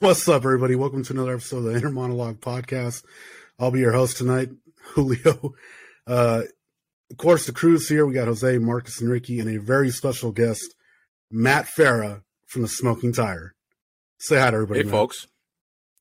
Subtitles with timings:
[0.00, 0.74] What's up, everybody?
[0.74, 3.04] Welcome to another episode of the Inner Monologue Podcast.
[3.58, 4.50] I'll be your host tonight,
[4.94, 5.54] Julio.
[6.06, 6.42] Uh,
[7.10, 8.04] of course, the crew's here.
[8.06, 10.74] We got Jose, Marcus, and Ricky, and a very special guest,
[11.30, 13.54] Matt Farah from the Smoking Tire.
[14.18, 14.80] Say hi to everybody.
[14.80, 14.92] Hey, Matt.
[14.92, 15.26] folks.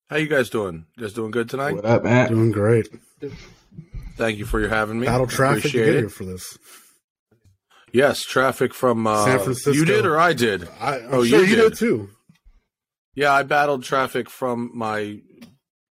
[0.10, 0.86] How you guys doing?
[0.98, 1.76] You guys doing good tonight?
[1.76, 2.30] What up, Matt?
[2.30, 2.90] Doing great.
[4.18, 5.06] Thank you for your having me.
[5.08, 6.58] Battle traffic to Appreciate get here for this.
[7.94, 9.72] Yes, traffic from uh, San Francisco.
[9.72, 10.68] You did or I did?
[10.80, 11.70] I, I'm Oh, sure you you did.
[11.70, 12.10] did too.
[13.18, 15.22] Yeah, I battled traffic from my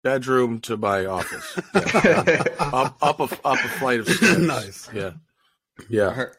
[0.02, 1.58] bedroom to my office.
[2.04, 2.44] Yeah.
[2.60, 4.38] up up a up a flight of stairs.
[4.38, 4.90] Nice.
[4.92, 5.12] Yeah.
[5.80, 6.10] I Yeah.
[6.10, 6.32] heard,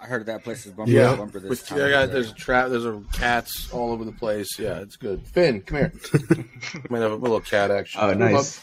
[0.00, 1.12] I heard that place is bumper Yeah.
[1.12, 1.80] to bumper this With, time.
[1.82, 2.70] I got, there's a trap.
[2.70, 4.58] There's a cats all over the place.
[4.58, 5.24] Yeah, it's good.
[5.28, 5.92] Finn, come here.
[6.90, 8.00] Might have a little cat action.
[8.02, 8.60] Oh, nice.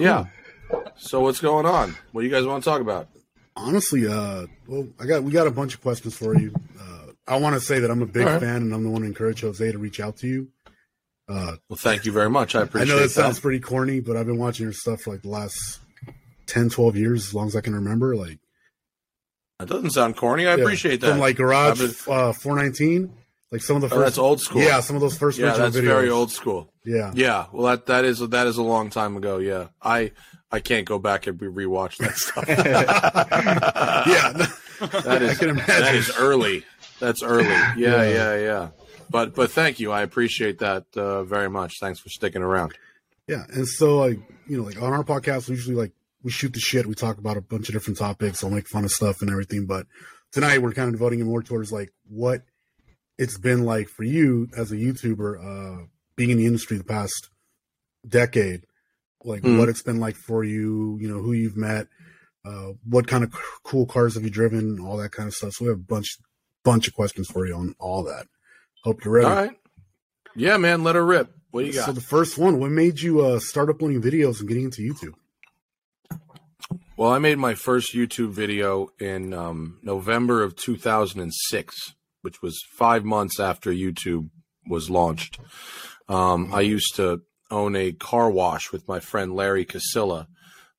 [0.00, 0.24] Yeah.
[0.96, 1.96] So what's going on?
[2.10, 3.08] What do you guys want to talk about?
[3.54, 6.52] Honestly, uh, well, I got we got a bunch of questions for you.
[6.80, 8.40] Uh, I want to say that I'm a big All right.
[8.40, 10.48] fan, and I'm the one to encourage Jose to reach out to you.
[11.30, 12.54] Uh, Well, thank you very much.
[12.54, 12.88] I appreciate.
[12.88, 12.92] It.
[12.92, 13.22] I know that that.
[13.22, 15.78] sounds pretty corny, but I've been watching your stuff for like the last
[16.46, 18.16] 10, 12 years, as long as I can remember.
[18.16, 18.38] Like,
[19.60, 20.46] That doesn't sound corny.
[20.46, 21.10] I yeah, appreciate that.
[21.10, 23.12] From like Garage been- uh, 419,
[23.52, 24.04] like some of the Oh, first.
[24.04, 24.62] that's old school.
[24.62, 25.84] Yeah, some of those first yeah, that's videos.
[25.84, 26.72] very old school.
[26.84, 27.12] Yeah.
[27.14, 29.38] Yeah, well, that that is that is a long time ago.
[29.38, 30.12] Yeah, I
[30.50, 32.44] I can't go back and re- rewatch that stuff.
[34.06, 34.32] Yeah.
[35.02, 35.66] that is I can imagine.
[35.82, 36.64] that is early.
[36.98, 37.44] That's early.
[37.76, 38.02] Yeah.
[38.04, 38.68] yeah, yeah.
[39.10, 39.90] But but thank you.
[39.90, 41.80] I appreciate that uh, very much.
[41.80, 42.74] Thanks for sticking around.
[43.26, 46.52] Yeah, and so like you know, like on our podcast, we usually like we shoot
[46.52, 46.86] the shit.
[46.86, 48.44] We talk about a bunch of different topics.
[48.44, 49.66] I'll make fun of stuff and everything.
[49.66, 49.86] But
[50.32, 52.42] tonight we're kind of devoting it more towards like what
[53.18, 57.30] it's been like for you as a YouTuber, uh, being in the industry the past
[58.06, 58.62] decade.
[59.24, 59.58] Like Mhm.
[59.58, 60.96] what it's been like for you.
[61.00, 61.88] You know who you've met.
[62.44, 64.80] Uh, what kind of c- cool cars have you driven?
[64.80, 65.52] All that kind of stuff.
[65.52, 66.16] So we have a bunch
[66.64, 68.26] bunch of questions for you on all that.
[68.84, 69.26] Hope you're ready.
[69.26, 69.50] All right.
[70.36, 70.84] Yeah, man.
[70.84, 71.32] Let her rip.
[71.50, 71.86] What do you got?
[71.86, 75.14] So the first one, what made you uh, start uploading videos and getting into YouTube?
[76.96, 83.04] Well, I made my first YouTube video in um, November of 2006, which was five
[83.04, 84.28] months after YouTube
[84.66, 85.38] was launched.
[86.08, 90.26] Um, I used to own a car wash with my friend Larry Kosilla,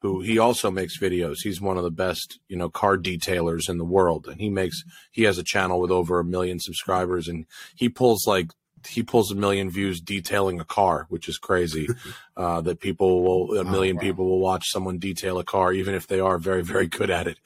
[0.01, 1.37] who he also makes videos.
[1.43, 4.83] He's one of the best, you know, car detailers in the world, and he makes
[5.11, 7.45] he has a channel with over a million subscribers, and
[7.75, 8.51] he pulls like
[8.87, 11.87] he pulls a million views detailing a car, which is crazy.
[12.37, 14.01] uh, that people will a million wow.
[14.01, 17.27] people will watch someone detail a car, even if they are very very good at
[17.27, 17.37] it.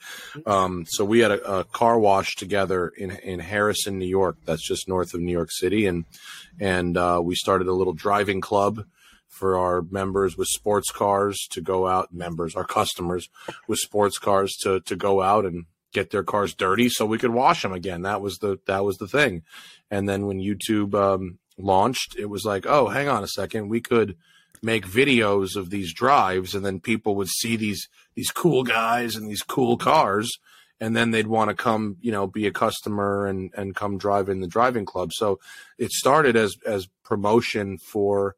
[0.46, 4.38] Um, so we had a, a car wash together in in Harrison, New York.
[4.46, 6.06] That's just north of New York City, and
[6.58, 8.86] and uh, we started a little driving club
[9.36, 12.12] for our members with sports cars to go out.
[12.12, 13.28] Members, our customers
[13.68, 17.30] with sports cars to to go out and get their cars dirty so we could
[17.30, 18.02] wash them again.
[18.02, 19.42] That was the that was the thing.
[19.90, 23.80] And then when YouTube um, launched, it was like, oh, hang on a second, we
[23.80, 24.16] could
[24.62, 29.28] make videos of these drives, and then people would see these these cool guys and
[29.28, 30.30] these cool cars,
[30.80, 34.28] and then they'd want to come, you know, be a customer and and come drive
[34.28, 35.12] in the driving club.
[35.12, 35.38] So
[35.78, 38.34] it started as as promotion for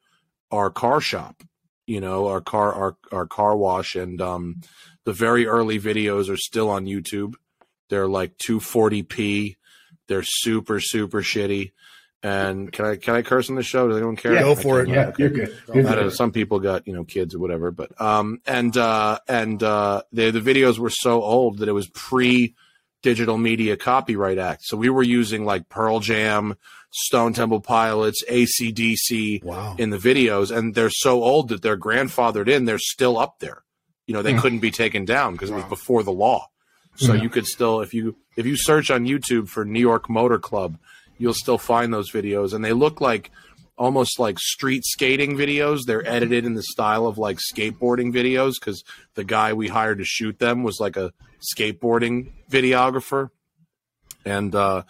[0.51, 1.43] our car shop,
[1.87, 4.61] you know, our car our our car wash, and um,
[5.05, 7.35] the very early videos are still on YouTube.
[7.91, 9.57] They're like 240p.
[10.07, 11.73] They're super super shitty.
[12.21, 13.87] And can I can I curse on the show?
[13.87, 14.35] Does anyone care?
[14.35, 14.89] Yeah, go for it.
[14.89, 15.23] Yeah, Okay.
[15.23, 15.57] you're good.
[15.69, 19.21] I don't know, some people got you know kids or whatever, but um and uh
[19.29, 22.57] and uh the the videos were so old that it was pre
[23.03, 26.57] Digital Media Copyright Act, so we were using like Pearl Jam,
[26.91, 29.77] Stone Temple Pilots, ACDC Wow.
[29.79, 32.65] in the videos, and they're so old that they're grandfathered in.
[32.65, 33.63] They're still up there.
[34.07, 34.39] You know, they Hmm.
[34.41, 36.49] couldn't be taken down because it was before the law.
[36.97, 37.23] So Yeah.
[37.23, 40.79] you could still, if you if you search on YouTube for New York Motor Club,
[41.19, 43.31] you'll still find those videos, and they look like
[43.77, 45.81] almost like street skating videos.
[45.87, 48.83] They're edited in the style of like skateboarding videos because
[49.15, 51.13] the guy we hired to shoot them was like a
[51.55, 53.31] skateboarding videographer,
[54.25, 54.83] and uh,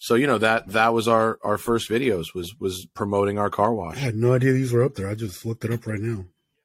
[0.00, 3.74] so you know that that was our our first videos was was promoting our car
[3.74, 3.96] wash.
[3.96, 5.08] I had no idea these were up there.
[5.08, 6.24] I just looked it up right now.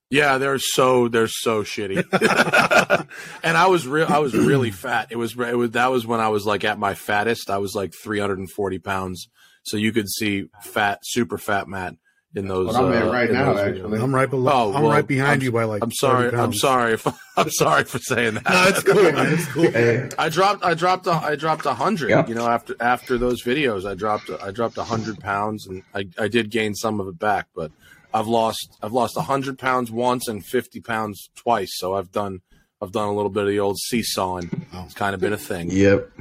[0.10, 1.98] Yeah, they're so they're so shitty.
[3.44, 5.10] and I was real I was really fat.
[5.12, 7.50] It was it was that was when I was like at my fattest.
[7.50, 9.28] I was like 340 pounds.
[9.64, 11.96] So you could see fat, super fat Matt
[12.36, 12.68] in those.
[12.68, 13.70] What I'm at uh, right now, those videos.
[13.78, 14.00] actually.
[14.02, 14.52] I'm right below.
[14.52, 15.82] Oh, I'm well, right behind I'm- you by like.
[15.84, 16.30] I'm sorry.
[16.36, 16.94] I'm sorry.
[16.94, 18.44] If, I'm sorry for saying that.
[18.50, 19.34] No, it's cool, man.
[19.34, 19.72] It's cool.
[19.72, 20.64] Hey, I dropped.
[20.64, 21.08] I dropped.
[21.08, 22.10] A, I dropped a hundred.
[22.10, 22.28] Yeah.
[22.28, 24.30] You know, after after those videos, I dropped.
[24.42, 27.48] I dropped a hundred pounds, and I, I did gain some of it back.
[27.56, 27.72] But
[28.14, 28.78] I've lost.
[28.84, 31.72] I've lost a hundred pounds once and fifty pounds twice.
[31.76, 32.42] So I've done.
[32.82, 34.66] I've done a little bit of the old seesawing.
[34.74, 34.84] Oh.
[34.86, 35.72] It's kind of been a thing.
[35.72, 36.12] yep.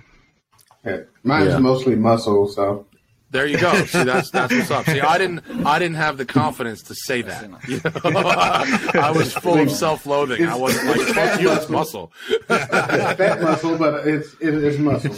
[0.84, 0.99] Yeah.
[1.22, 1.58] Mine's Yeah.
[1.58, 2.87] mostly muscle, so
[3.34, 3.84] There you go.
[3.86, 4.86] See, that's that's what's up.
[4.86, 7.50] See, I didn't I didn't have the confidence to say that.
[7.69, 7.90] You know?
[8.22, 10.46] I was full of self-loathing.
[10.46, 15.12] I wasn't like, "Fuck you, it's muscle." It's fat muscle, but it's it is muscle.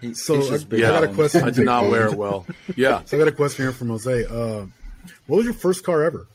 [0.00, 1.44] He- So he's I, just I got a question.
[1.44, 2.46] I did not wear it well.
[2.74, 3.02] Yeah.
[3.04, 4.24] So I got a question here from Jose.
[4.24, 4.66] Uh,
[5.28, 6.26] what was your first car ever?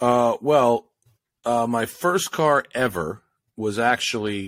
[0.00, 0.86] Uh, well,
[1.44, 3.20] uh, my first car ever
[3.54, 4.44] was actually,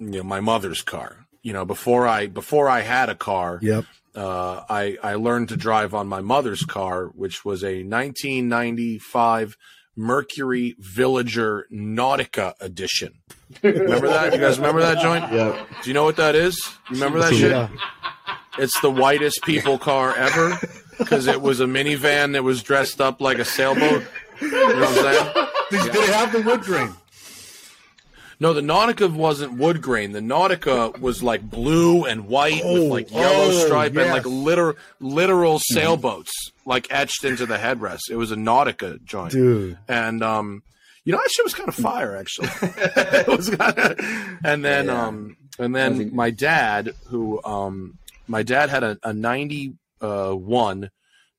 [0.00, 1.23] you know, my mother's car.
[1.44, 3.84] You know, before I before I had a car, Yep.
[4.16, 9.56] uh, I I learned to drive on my mother's car, which was a 1995
[9.96, 13.14] Mercury Villager Nautica edition.
[13.62, 14.32] Remember that?
[14.32, 15.30] You guys remember that joint?
[15.32, 15.68] Yep.
[15.82, 16.68] Do you know what that is?
[16.90, 17.50] Remember that shit?
[17.52, 17.68] Yeah.
[18.58, 20.58] It's the whitest people car ever
[20.98, 24.04] because it was a minivan that was dressed up like a sailboat.
[24.40, 25.46] You know what I'm saying?
[25.70, 26.92] Did, did it have the wood grain?
[28.44, 30.12] No, the Nautica wasn't wood grain.
[30.12, 34.26] The Nautica was like blue and white Oh, with like yellow oh, stripe and like
[34.26, 36.30] literal literal sailboats
[36.66, 38.10] like etched into the headrest.
[38.10, 39.78] It was a Nautica joint, Dude.
[39.88, 40.62] and um,
[41.06, 42.48] you know that shit was kind of fire actually.
[42.62, 43.96] it was kinda,
[44.44, 45.06] and then Yeah.
[45.06, 47.98] um, and then my dad, who um,
[48.28, 50.36] my dad had a, a ninety uh.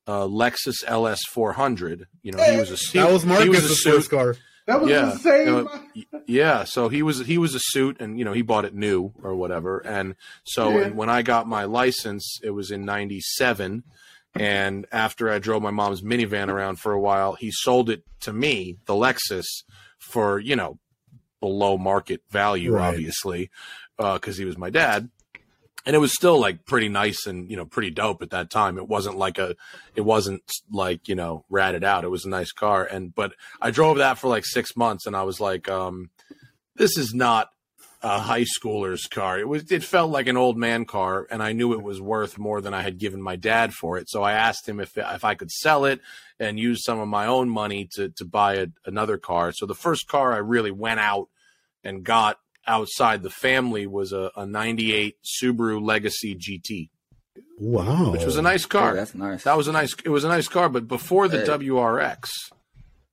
[0.07, 2.05] Uh, Lexus LS 400.
[2.21, 2.99] You know, he was a suit.
[2.99, 4.35] That was he Marcus's first car.
[4.67, 5.69] That was yeah, the same.
[5.93, 6.63] you know, yeah.
[6.63, 9.35] So he was he was a suit, and you know he bought it new or
[9.35, 9.79] whatever.
[9.79, 10.85] And so Yeah.
[10.87, 13.83] and when I got my license, it was in '97.
[14.37, 18.33] And after I drove my mom's minivan around for a while, he sold it to
[18.33, 19.45] me, the Lexus,
[19.99, 20.79] for you know
[21.39, 22.89] below market value, Right.
[22.89, 23.49] obviously,
[23.99, 25.09] uh, because he was my dad.
[25.85, 28.77] And it was still like pretty nice and you know pretty dope at that time.
[28.77, 29.55] It wasn't like a,
[29.95, 30.41] it wasn't
[30.71, 32.03] like you know ratted out.
[32.03, 32.83] It was a nice car.
[32.83, 36.09] And but I drove that for like six months, and I was like, um,
[36.75, 37.49] this is not
[38.05, 39.39] a high schooler's car.
[39.39, 39.71] It was.
[39.71, 42.73] It felt like an old man car, and I knew it was worth more than
[42.73, 44.09] I had given my dad for it.
[44.09, 46.01] So I asked him if if I could sell it
[46.39, 49.51] and use some of my own money to to buy a, another car.
[49.51, 51.29] So the first car I really went out
[51.83, 56.89] and got outside the family was a, a 98 Subaru Legacy GT,
[57.59, 58.11] Wow.
[58.11, 58.93] which was a nice Oh, car.
[58.95, 59.43] that's nice.
[59.43, 59.95] That was a nice.
[60.03, 61.45] It was a nice car, but before the Hey.
[61.45, 62.29] WRX,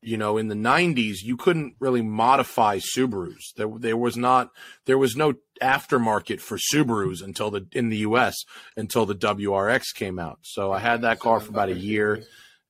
[0.01, 3.53] you know, in the '90s, you couldn't really modify Subarus.
[3.57, 4.51] There, there was not.
[4.87, 8.35] There was no aftermarket for Subarus until the in the U.S.
[8.77, 10.39] until the WRX came out.
[10.43, 12.25] So I had that car for about a year,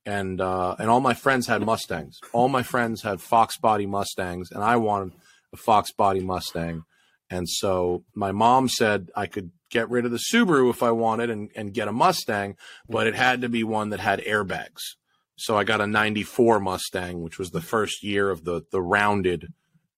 [0.04, 2.18] and uh, and all my friends had Mustangs.
[2.32, 5.12] All my friends had Fox body Mustangs, and I wanted
[5.52, 6.84] a Fox body Mustang.
[7.30, 11.30] And so my mom said I could get rid of the Subaru if I wanted
[11.30, 12.56] and, and get a Mustang,
[12.88, 14.80] but it had to be one that had airbags.
[15.36, 19.48] So I got a 94 Mustang, which was the first year of the, the rounded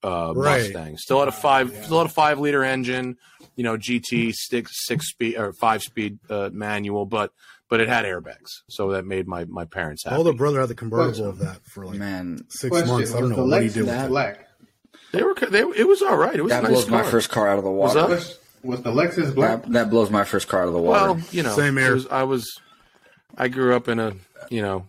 [0.04, 0.60] uh, Right.
[0.62, 0.96] Mustang.
[0.96, 3.16] Still had a five, still had a five liter engine,
[3.56, 7.32] you know, GT six, six speed or five speed uh, manual, but,
[7.68, 8.50] but it had airbags.
[8.68, 10.14] So that made my, my parents happy.
[10.14, 13.14] My older brother had the convertible of that for like Man, six Question: months.
[13.14, 14.08] I don't know what he did with it.
[14.08, 14.43] black?
[15.14, 16.34] They were, they, it was all right.
[16.34, 17.98] It was that a nice blows my first car out of the water.
[17.98, 18.08] up?
[18.10, 19.62] Was, was the Lexus black?
[19.62, 21.12] That, that blows my first car out of the water.
[21.14, 21.94] Well, you know, Same it here.
[21.94, 22.60] was- I was,
[23.36, 24.14] I grew up in a,
[24.50, 24.86] you know,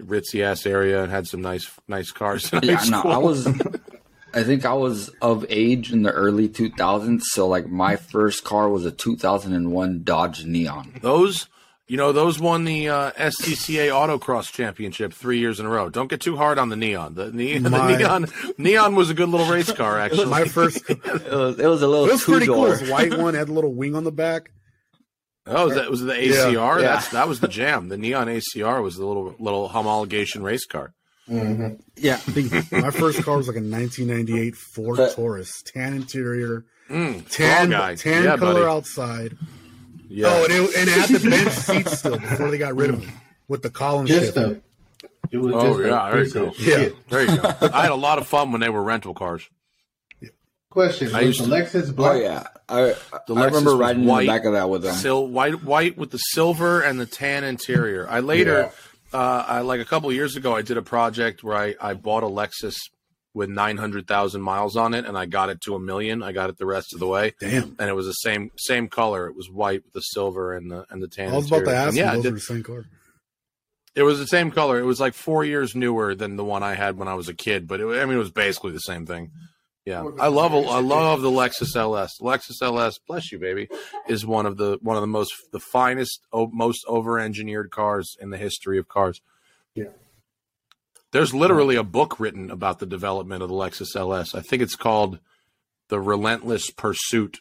[0.00, 2.52] ritzy ass area and had some nice, nice cars.
[2.52, 3.02] in yeah, no.
[3.02, 3.46] I was.
[4.34, 7.22] I think I was of age in the early 2000s.
[7.22, 10.98] So, like, my first car was a 2001 Dodge Neon.
[11.00, 11.48] Those,
[11.88, 15.88] you know, those won the uh, SCCA Autocross Championship three years in a row.
[15.88, 17.14] Don't get too hard on the neon.
[17.14, 18.26] The, ne- the My- neon,
[18.58, 20.26] neon was a good little race car, actually.
[20.26, 22.56] My first, it It was, it was a little It was pretty cool.
[22.56, 22.74] door.
[22.74, 24.50] It was white one, had a little wing on the back.
[25.46, 26.76] oh, was that was the ACR?
[26.82, 26.88] Yeah.
[26.94, 27.88] That's that was the jam.
[27.88, 30.92] The neon ACR was the little little homologation race car.
[31.26, 36.64] Yeah, I think my first car was like a 1998 Ford But- Taurus, tan interior,
[36.90, 37.94] Mm, tan guy.
[37.96, 38.66] tan yeah, color buddy.
[38.66, 39.36] outside.
[40.08, 40.26] Yeah.
[40.28, 43.00] Oh, and it, and it had the bench seats still before they got rid of
[43.02, 43.12] them
[43.46, 44.36] with the column Just shift.
[44.38, 44.60] a.
[45.30, 46.46] It was Oh, just yeah, there you go.
[46.46, 46.76] of Yeah.
[46.76, 47.08] shit.
[47.10, 47.54] there you go.
[47.72, 49.46] I had a lot of fun when they were rental cars.
[50.70, 52.94] Question: I Was used the to- Lexus Oh yeah, I, The I
[53.28, 54.94] Lexus remember was riding in the back of that with them.
[55.00, 58.06] Sil- white, white with the silver and the tan interior.
[58.08, 58.70] I later,
[59.12, 61.94] uh, I, like a couple of years ago, I did a project where I, I
[61.94, 62.76] bought a Lexus
[63.34, 66.22] with 900,000 miles on it and I got it to a million.
[66.22, 67.34] I got it the rest of the way.
[67.40, 67.76] Damn.
[67.78, 69.26] And it was the same, same color.
[69.28, 71.32] It was white with the silver and the, and the tan.
[71.32, 72.84] I was about to ask yeah, it, those did- were the same car.
[73.94, 74.78] it was the same color.
[74.78, 77.34] It was like four years newer than the one I had when I was a
[77.34, 79.30] kid, but it, I mean, it was basically the same thing.
[79.84, 82.18] Yeah, I love I love the Lexus LS.
[82.20, 83.68] Lexus LS, bless you, baby,
[84.06, 88.28] is one of the one of the most the finest, most over engineered cars in
[88.28, 89.22] the history of cars.
[91.12, 94.34] There's literally a book written about the development of the Lexus LS.
[94.34, 95.18] I think it's called
[95.88, 97.38] "The Relentless Pursuit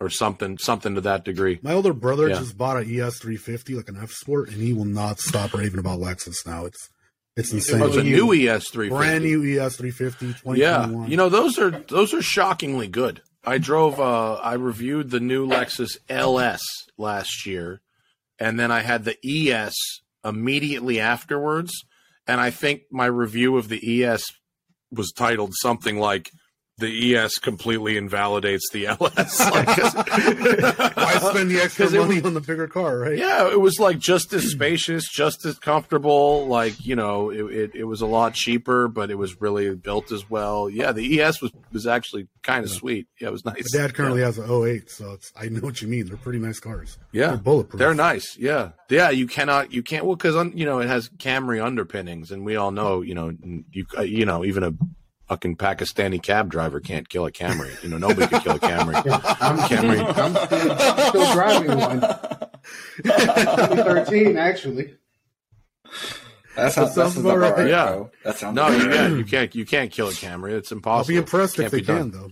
[0.00, 1.58] or something something to that degree.
[1.62, 2.38] My older brother Yeah.
[2.38, 5.78] just bought an ES 350, like an F Sport, and he will not stop raving
[5.80, 6.64] about Lexus now.
[6.64, 6.88] It's
[7.36, 7.82] it's insane.
[7.82, 11.70] Oh, it's a new ES three Brand new ES 350, Yeah, you know those are
[11.70, 13.20] those are shockingly good.
[13.44, 14.00] I drove.
[14.00, 16.60] Uh, I reviewed the new Lexus LS
[16.98, 17.80] last year,
[18.38, 19.74] and then I had the ES
[20.24, 21.72] immediately afterwards.
[22.26, 24.24] And I think my review of the ES
[24.90, 26.30] was titled something like
[26.80, 29.94] "The ES completely invalidates the LS." Like, 'cause-
[30.96, 33.16] Why spend the extra 'Cause it money was- on the bigger car, right?
[33.16, 36.46] Yeah, it was like just as spacious, just as comfortable.
[36.46, 40.10] Like you know, it, it, it was a lot cheaper, but it was really built
[40.12, 40.68] as well.
[40.68, 43.06] Yeah, the ES was was actually kind of sweet.
[43.20, 43.72] Yeah, it was nice.
[43.74, 46.06] My dad currently has an 08, so it's, I know what you mean.
[46.06, 46.98] They're pretty nice cars.
[47.12, 47.78] yeah, They're bulletproof.
[47.78, 48.36] They're nice.
[48.38, 49.10] Yeah, yeah.
[49.10, 50.04] You cannot, you can't.
[50.04, 53.32] Well, because you know it has Camry underpinnings, and we all know, you know,
[53.72, 54.72] you uh, you know, even a
[55.30, 57.70] fucking Pakistani cab driver can't kill a Camry.
[57.84, 58.96] You know, nobody could kill a Camry.
[59.40, 60.00] I'm, Camry.
[60.18, 62.00] I'm still, I'm still driving one.
[63.04, 64.94] 2013, actually.
[66.56, 67.58] That sounds, that sounds sounds about about right.
[67.58, 67.68] right.
[67.68, 67.86] Yeah.
[67.86, 68.10] bro.
[68.24, 68.94] That sounds No, you, right.
[68.94, 70.50] yeah, you can't, you can't kill a Camry.
[70.52, 70.98] It's impossible.
[70.98, 72.10] I'll be impressed if they be done.
[72.10, 72.30] can, though.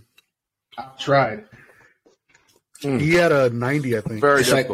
[0.76, 1.44] I've tried.
[2.82, 2.98] Hmm.
[2.98, 4.20] He had a 90, I think.
[4.20, 4.68] Very It's like-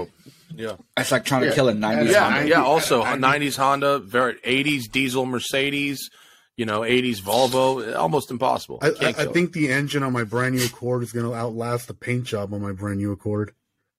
[0.57, 0.77] yeah.
[0.97, 2.49] It's like trying to kill a 90s Yeah, Honda.
[2.49, 2.63] yeah.
[2.63, 6.11] Also, I- '90s Honda, very '80s diesel Mercedes,
[6.57, 8.79] you know, '80s Volvo, almost impossible.
[8.83, 11.89] I, I, I think the engine on my brand new Accord is going to outlast
[11.89, 13.53] the paint job on my brand new Accord.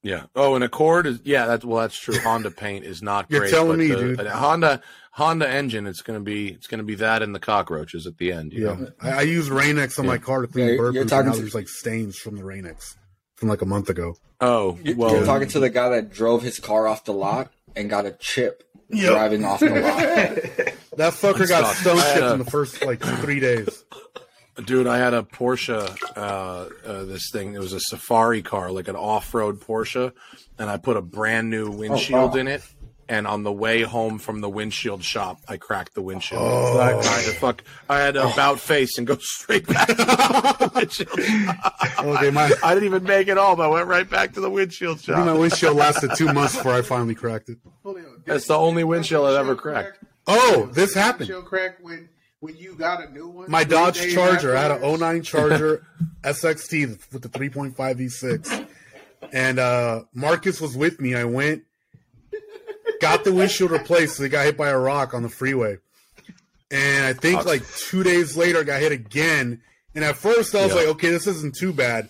[0.03, 0.25] Yeah.
[0.35, 1.47] Oh, an Accord is yeah.
[1.47, 2.19] That's well, that's true.
[2.19, 3.51] Honda paint is not You're great.
[3.51, 4.19] telling but me, the- dude.
[4.19, 4.81] a Honda
[5.11, 8.53] Honda engine, it's gonna be it's gonna be that and the cockroaches at the end.
[8.53, 8.91] You Yeah, know?
[9.01, 11.33] I, I use Rain-X on my car to clean Yeah, the you're talking and now
[11.33, 12.95] to- there's like stains from the Rain-X
[13.35, 14.15] from like a month ago.
[14.39, 15.11] Oh You- well.
[15.15, 18.11] You're talking to the guy that drove his car off the lot and got a
[18.11, 19.11] chip Yep.
[19.11, 20.74] driving off the lot.
[20.97, 21.79] That fucker got sucks.
[21.79, 23.83] stone I a- in the first like three days.
[24.63, 26.19] Dude, I had a Porsche, uh,
[26.87, 30.13] uh, this thing, it was a safari car, like an off road Porsche,
[30.57, 32.37] and I put a brand new windshield wow.
[32.37, 32.63] in it.
[33.07, 36.41] And on the way home from the windshield shop, I cracked the windshield.
[36.41, 36.79] Oh.
[36.79, 39.93] I, I had to fuck, I had to about face and go straight back to
[39.93, 41.09] the windshield.
[42.15, 43.61] Okay, my I didn't even make it home.
[43.61, 46.73] I went right back to the windshield I think my windshield lasted two months before
[46.73, 47.59] I finally cracked it.
[48.25, 49.99] That's the only windshield I've ever cracked.
[50.27, 51.29] Oh, this happened.
[51.29, 53.49] Windshield crack when when you got a new one.
[53.49, 54.55] My Dodge Charger.
[54.55, 55.01] I had an afterwards?
[55.01, 55.85] 09 Charger
[56.23, 58.67] SXT with the 3.5 V6.
[59.33, 61.15] And uh, Marcus was with me.
[61.15, 61.63] I went,
[63.01, 64.17] got the windshield replaced.
[64.17, 65.77] So he got hit by a rock on the freeway.
[66.71, 69.61] And I think like two days later, I got hit again.
[69.95, 70.79] And at first, I was Yeah.
[70.81, 72.09] like, okay, this isn't too bad.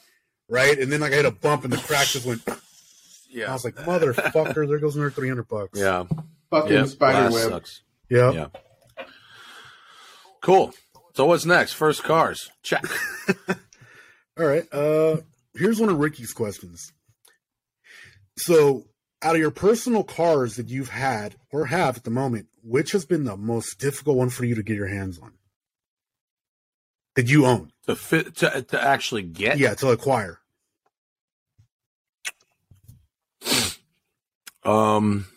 [0.50, 0.78] Right.
[0.78, 2.42] And then like, I hit a bump and the crack just went.
[3.30, 3.50] Yeah.
[3.50, 5.80] I was like, motherfucker, there goes another 300 bucks.
[5.80, 6.06] Yeah.
[6.50, 6.86] fucking Yeah.
[6.86, 7.52] spider Glass web.
[7.52, 7.82] sucks.
[8.10, 8.32] Yeah.
[8.32, 8.48] Yeah.
[10.42, 10.74] Cool.
[11.14, 11.74] So what's next?
[11.74, 12.50] First cars.
[12.64, 12.84] Check.
[14.38, 14.72] All right.
[14.74, 15.18] Uh
[15.56, 16.92] here's one of Ricky's questions.
[18.38, 18.86] So,
[19.22, 23.06] out of your personal cars that you've had or have at the moment, which has
[23.06, 25.34] been the most difficult one for you to get your hands on?
[27.16, 27.72] That you own?
[27.88, 29.58] To fit to, to actually get.
[29.58, 30.40] Yeah, to acquire.
[34.64, 35.28] Um.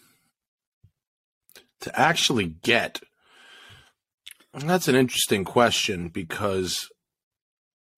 [1.89, 3.01] To actually get.
[4.53, 6.91] That's an interesting question because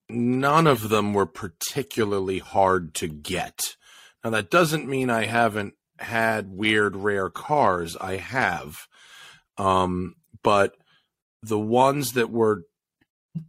[0.09, 3.75] none of them were particularly hard to get.
[4.23, 7.97] Now that doesn't mean I haven't had weird rare cars.
[7.97, 8.77] I have.
[9.59, 10.75] Um, but
[11.43, 12.63] the ones that were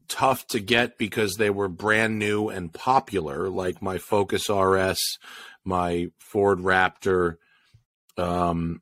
[0.08, 5.20] tough to get because they were brand new and popular, like my Focus RS,
[5.64, 7.36] my Ford Raptor,
[8.18, 8.82] um,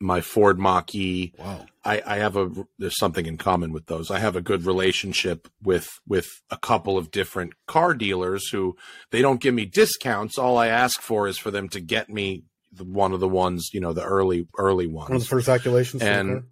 [0.00, 1.32] my Ford Mach E.
[1.38, 1.66] Wow.
[1.84, 4.10] I, I have a there's something in common with those.
[4.10, 8.76] I have a good relationship with with a couple of different car dealers who
[9.10, 10.38] they don't give me discounts.
[10.38, 13.70] All I ask for is for them to get me the, one of the ones,
[13.72, 16.02] you know, the early early ones One of the first calculations.
[16.02, 16.44] and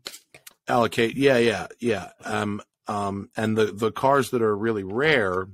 [0.68, 5.48] allocate yeah yeah yeah um um and the the cars that are really rare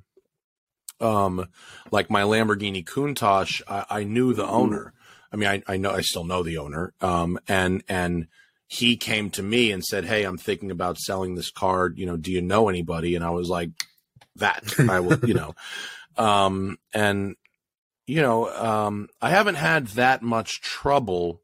[1.01, 1.49] um
[1.91, 4.93] like my lamborghini countach i, I knew the owner
[5.33, 8.29] i mean I, I know i still know the owner um and and
[8.67, 12.17] he came to me and said hey i'm thinking about selling this car you know
[12.17, 13.71] do you know anybody and i was like
[14.37, 15.55] that i will you know
[16.17, 17.37] um and
[18.07, 21.41] you know um i haven't had that much trouble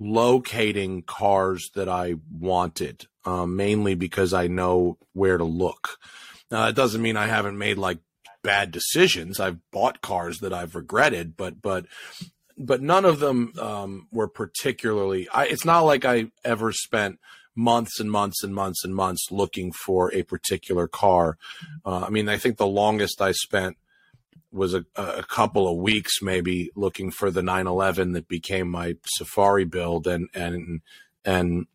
[0.00, 5.98] locating cars that I wanted, um, mainly because I know where to look.
[6.50, 7.98] Now, that doesn't mean I haven't made like
[8.42, 9.38] bad decisions.
[9.38, 11.84] I've bought cars that I've regretted, but but
[12.60, 15.28] but none of them um, were particularly.
[15.30, 17.18] I, it's not like I ever spent
[17.56, 21.36] months and months and months and months looking for a particular car.
[21.84, 23.76] Uh, I mean, I think the longest I spent
[24.52, 29.64] was a, a couple of weeks maybe looking for the 911 that became my Safari
[29.64, 30.80] build, and and
[31.24, 31.66] and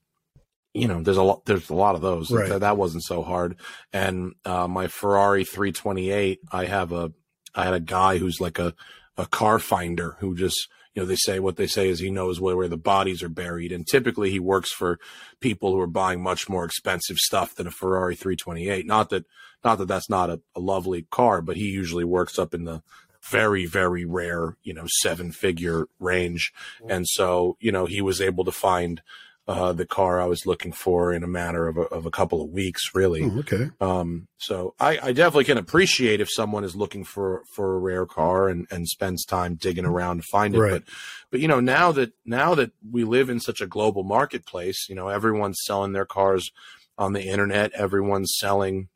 [0.74, 2.50] you know there's a lot there's a lot of those Right.
[2.50, 3.56] that, that wasn't so hard
[3.94, 7.14] and uh, my ferrari 328 i have a
[7.54, 8.74] i had a guy who's like a
[9.18, 12.40] a car finder who just you know they say what they say is he knows
[12.40, 13.72] where, where the bodies are buried.
[13.72, 15.00] And typically he works for
[15.40, 19.26] people who are buying much more expensive stuff than a ferrari 328 not that
[19.64, 22.82] not that that's not a, a lovely car but he usually works up in the
[23.30, 26.54] very very rare you know seven figure range.
[26.88, 29.02] And so you know he was able to find
[29.48, 32.42] uh, the car I was looking for in a matter of a, of a couple
[32.42, 33.24] of weeks, really.
[33.24, 33.70] Oh, okay.
[33.80, 38.08] Um, so I, I definitely can appreciate if someone is looking for for a rare
[38.08, 40.60] car and, and spends time digging around to find it.
[40.60, 40.72] Right.
[40.72, 40.84] But
[41.30, 44.96] but you know now that now that we live in such a global marketplace, you
[44.96, 46.50] know everyone's selling their cars
[46.98, 47.72] on the internet.
[47.74, 48.90] Everyone's selling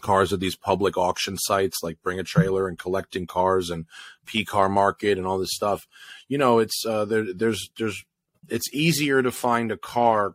[0.00, 3.86] cars at these public auction sites like Bring a Trailer and collecting cars and
[4.26, 5.86] PCARMARKET and all this stuff.
[6.28, 7.32] You know, it's uh, there.
[7.32, 8.04] There's there's
[8.48, 10.34] it's easier to find a car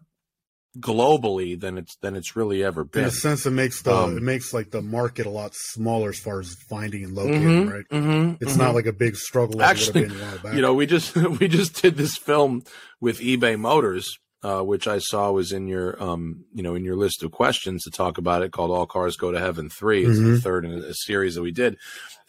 [0.79, 3.03] globally than it's than it's really ever been.
[3.03, 6.09] In a sense, it makes the Um, it makes like the market a lot smaller
[6.09, 7.85] as far as finding and locating, Mhm, right?
[7.91, 8.57] mhm, It's mhm.
[8.57, 10.55] not like a big struggle Actually, it been a while back.
[10.55, 12.63] you know we just we just did this film
[13.00, 16.95] with ebay motors uh, which i saw was in your um you know in your
[16.97, 20.21] list of questions to talk about it called all cars go to heaven 3 it's
[20.21, 20.41] the Mhm.
[20.41, 21.77] third in a, a series that we did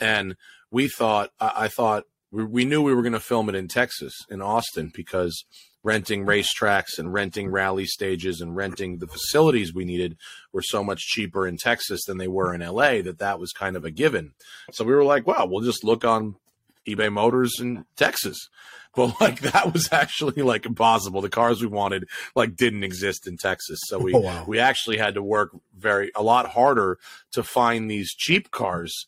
[0.00, 0.36] and
[0.70, 2.04] we thought i, I thought
[2.36, 5.44] we, we knew we were going to film it in texas in austin because
[5.82, 10.16] renting racetracks and renting rally stages and renting the facilities we needed
[10.52, 13.76] were so much cheaper in texas than they were in la that that was kind
[13.76, 14.32] of a given
[14.72, 16.36] so we were like wow we'll just look on
[16.86, 18.48] eBay Motors in Texas.
[18.94, 21.20] But like that was actually like impossible.
[21.20, 22.04] The cars we wanted
[22.36, 23.80] like didn't exist in Texas.
[23.88, 24.44] So we Oh, wow.
[24.46, 26.98] we actually had to work very a lot harder
[27.32, 29.06] to find these cheap cars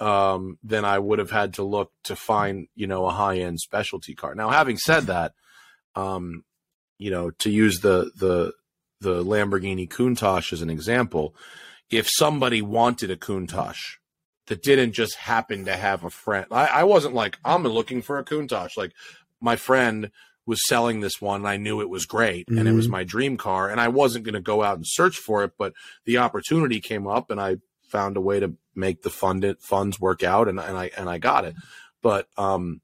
[0.00, 3.60] um, than I would have had to look to find, you know, a high end
[3.60, 4.34] specialty car.
[4.34, 5.32] Now, having said that,
[5.94, 6.44] um,
[6.98, 8.52] you know, to use the the
[9.00, 11.34] the Lamborghini Countach as an example,
[11.90, 13.96] if somebody wanted a Countach
[14.46, 18.18] that didn't just happen to have a friend, I, I wasn't like I'm looking for
[18.18, 18.76] a Countach.
[18.76, 18.92] Like
[19.40, 20.10] my friend
[20.46, 23.36] was selling this one, and I knew it was great, and it was my dream
[23.36, 25.74] car, and I wasn't going to go out and search for it, but
[26.06, 27.58] the opportunity came up, and I
[27.90, 31.18] found a way to make the fund funds work out, and, and I and I
[31.18, 31.54] got it.
[32.02, 32.80] But um,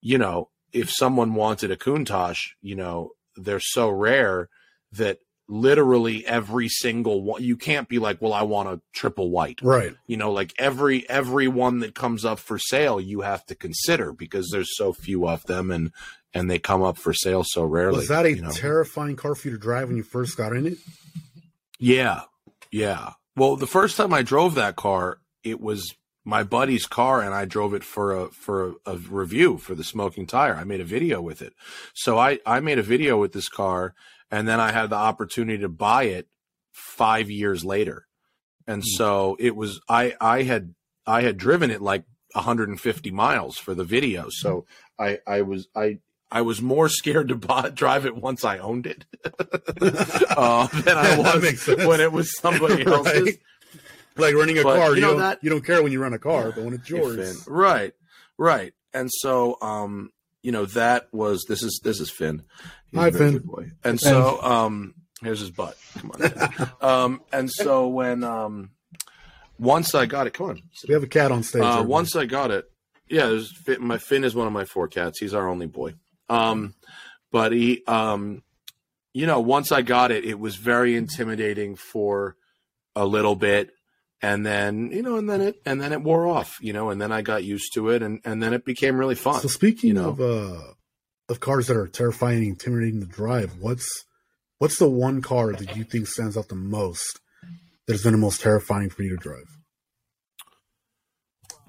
[0.00, 4.48] you know, if someone wanted a Countach, you know, they're so rare
[4.92, 5.18] that
[5.50, 9.96] literally every single one you can't be like well i want a triple white right.
[10.06, 14.12] you know like every every one that comes up for sale you have to consider
[14.12, 15.90] because there's so few of them and
[16.32, 18.52] and they come up for sale so rarely Was that a you know?
[18.52, 20.78] terrifying car for you to drive when you first got in it?
[21.80, 22.22] yeah
[22.70, 27.34] yeah well the first time i drove that car it was my buddy's car and
[27.34, 30.54] i drove it for a for a, a review for the smoking tire.
[30.54, 31.54] I made a video with it.
[31.94, 33.94] So i i made a video with this car
[34.30, 36.28] and then i had the opportunity to buy it
[36.72, 38.06] five years later.
[38.66, 40.74] And so it was i i had
[41.06, 44.26] i had driven it like 150 miles for the video.
[44.28, 44.66] So
[44.98, 45.98] i i was i
[46.32, 49.04] I was more scared to buy, drive it once I owned it
[50.30, 53.22] uh, than I was when it was somebody else's.
[53.22, 53.38] Right?
[54.16, 56.00] Like running a But, car, you you, know don't, that- you don't care when you
[56.02, 56.96] run a car, but when it's Finn.
[56.98, 57.92] yours, Right,
[58.38, 58.72] right.
[58.92, 60.10] And so, um,
[60.42, 62.42] you know, that was this is this is Finn.
[62.90, 63.38] He's Hi, Finn.
[63.38, 63.70] boy.
[63.84, 65.76] And so, um, here's his butt.
[65.98, 66.70] Come on.
[66.80, 68.70] Um, and so when um,
[69.58, 70.62] once I got it, come on.
[70.88, 71.62] we have a cat on stage.
[71.62, 72.70] Uh, once I got it,
[73.08, 75.20] yeah, there's Finn, my Finn is one of my four cats.
[75.20, 75.94] He's our only boy.
[76.28, 76.74] Um,
[77.30, 78.42] but he, um,
[79.12, 82.36] you know, once I got it, it was very intimidating for
[82.96, 83.70] a little bit,
[84.22, 87.00] and then you know, and then it and then it wore off, you know, and
[87.00, 89.40] then I got used to it, and and then it became really fun.
[89.40, 90.10] So speaking you know.
[90.10, 90.72] of uh
[91.28, 94.04] of cars that are terrifying and intimidating to drive, what's
[94.58, 97.20] what's the one car that you think stands out the most
[97.86, 99.58] that has been the most terrifying for you to drive?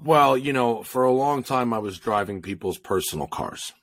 [0.03, 3.73] Well, you know, for a long time I was driving people's personal cars.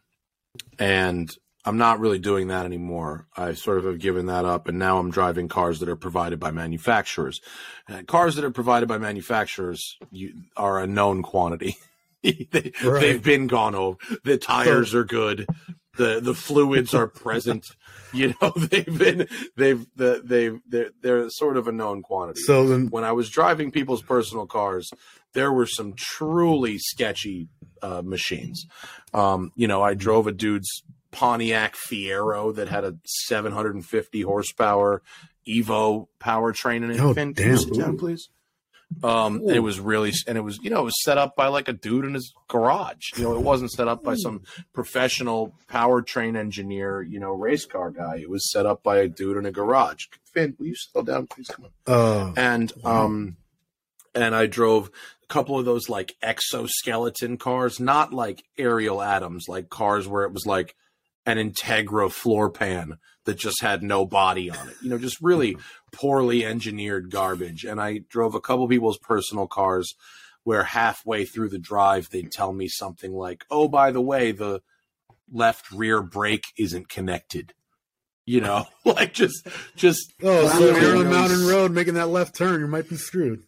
[0.78, 1.31] And
[1.68, 3.26] I'm not really doing that anymore.
[3.37, 6.40] I sort of have given that up and now I'm driving cars that are provided
[6.40, 7.42] by manufacturers.
[7.87, 11.76] And cars that are provided by manufacturers you, are a known quantity.
[12.22, 13.00] they, Right.
[13.00, 13.98] They've been gone over.
[14.24, 15.46] The tires are good.
[15.98, 17.66] The the fluids are present.
[18.11, 22.66] You know, they've been they've the, they've they're, they're sort of a known quantity So
[22.66, 24.90] then when I was driving people's personal cars,
[25.35, 27.48] there were some truly sketchy
[27.83, 28.66] uh, machines.
[29.12, 35.02] Um, you know, I drove a dude's Pontiac Fiero that had a 750 horsepower
[35.46, 37.00] Evo powertrain in it.
[37.00, 37.58] Oh, Finn, can you damn.
[37.58, 38.28] sit down, please?
[39.04, 41.68] Um, it was really, and it was, you know, it was set up by like
[41.68, 43.10] a dude in his garage.
[43.16, 44.42] You know, it wasn't set up by some
[44.72, 48.16] professional powertrain engineer, you know, race car guy.
[48.16, 50.06] It was set up by a dude in a garage.
[50.32, 51.48] Finn, will you slow down, please?
[51.48, 51.94] Come on.
[51.94, 53.36] Uh, And, um,
[54.14, 54.90] and I drove
[55.22, 60.32] a couple of those like exoskeleton cars, not like Ariel Atoms, like cars where it
[60.32, 60.74] was like
[61.26, 64.76] an Integra floor pan that just had no body on it.
[64.83, 65.61] You know, just really mm-hmm.
[65.92, 67.64] poorly engineered garbage.
[67.64, 69.94] And I drove a couple people's personal cars
[70.44, 74.62] where halfway through the drive they'd tell me something like, "Oh, by the way, the
[75.31, 77.52] left rear brake isn't connected."
[78.24, 82.09] You know, like just just oh, so if you're on a mountain road making that
[82.09, 83.42] left turn, you might be screwed.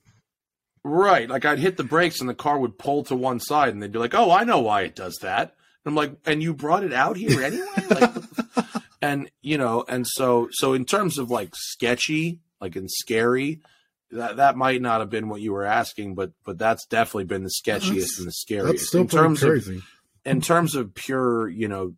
[0.85, 1.29] Right.
[1.29, 3.93] Like I'd hit the brakes and the car would pull to one side and they'd
[3.93, 5.55] be like, Oh, I know why it does that.
[5.87, 7.67] I'm like, and you brought it out here anyway?
[7.91, 8.11] like,
[9.03, 13.61] and you know, and so so in terms of like sketchy, like and scary,
[14.11, 17.45] that that might not have been what you were asking, but but that's definitely been
[17.45, 18.87] the sketchiest and the That's scariest.
[18.89, 19.83] still in pretty terms of crazy.
[20.27, 21.95] in terms of pure, you know,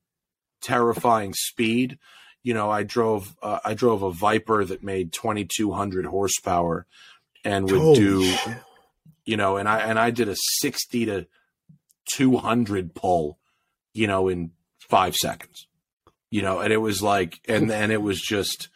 [0.61, 1.99] terrifying speed,
[2.45, 6.87] you know, I drove uh, I drove a Viper that made 2200 horsepower
[7.45, 8.57] and would Holy do shit.
[9.25, 11.27] you know, and I and I did a 60 to
[12.14, 13.38] 200 pull,
[13.95, 14.51] you know, in
[14.89, 15.67] 5 seconds.
[16.31, 18.69] You know, and it was like and and it was just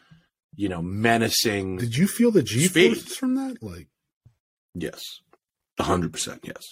[0.59, 1.77] you know, menacing.
[1.77, 3.63] Did you feel the G forces from that?
[3.63, 3.89] Like,
[4.75, 5.03] Yes.
[5.79, 6.63] 100% yes.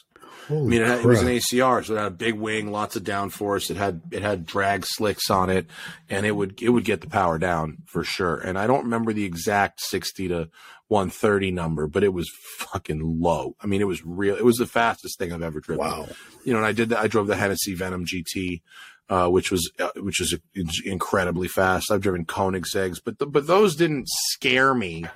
[0.50, 1.28] I mean, it, had, it was an.
[1.28, 3.70] ACR, so it had a big wing, lots of downforce.
[3.70, 5.66] It had it had drag slicks on it,
[6.10, 8.36] and it would it would get the power down for sure.
[8.36, 10.50] And I don't remember the exact sixty to
[10.88, 13.56] one thirty number, but it was fucking low.
[13.60, 14.36] I mean, it was real.
[14.36, 15.84] It was the fastest thing I've ever driven.
[15.86, 16.08] Wow.
[16.44, 16.98] You know, and I did that.
[16.98, 18.60] I drove the Hennessy Venom GT,
[19.08, 20.36] uh, which was uh, which is
[20.84, 21.90] incredibly fast.
[21.90, 25.06] I've driven Koenigsegg's, but the, but those didn't scare me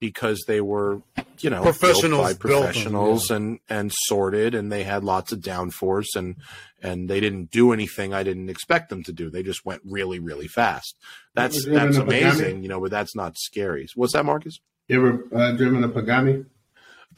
[0.00, 1.02] because they were
[1.40, 6.14] you know Professionals built them, professionals and and sorted and they had lots of downforce
[6.14, 6.36] and
[6.82, 9.30] and they didn't do anything I didn't expect them to do.
[9.30, 10.96] They just went really really fast.
[11.34, 13.86] That's Was it in that's amazing, you know, but that's not scary.
[13.94, 14.58] What's that, Marcus?
[14.88, 16.44] You ever uh, driven a Pagani?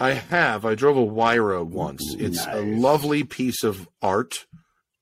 [0.01, 0.65] I have.
[0.65, 2.15] I drove a Huayra once.
[2.19, 4.47] It's a lovely piece of art.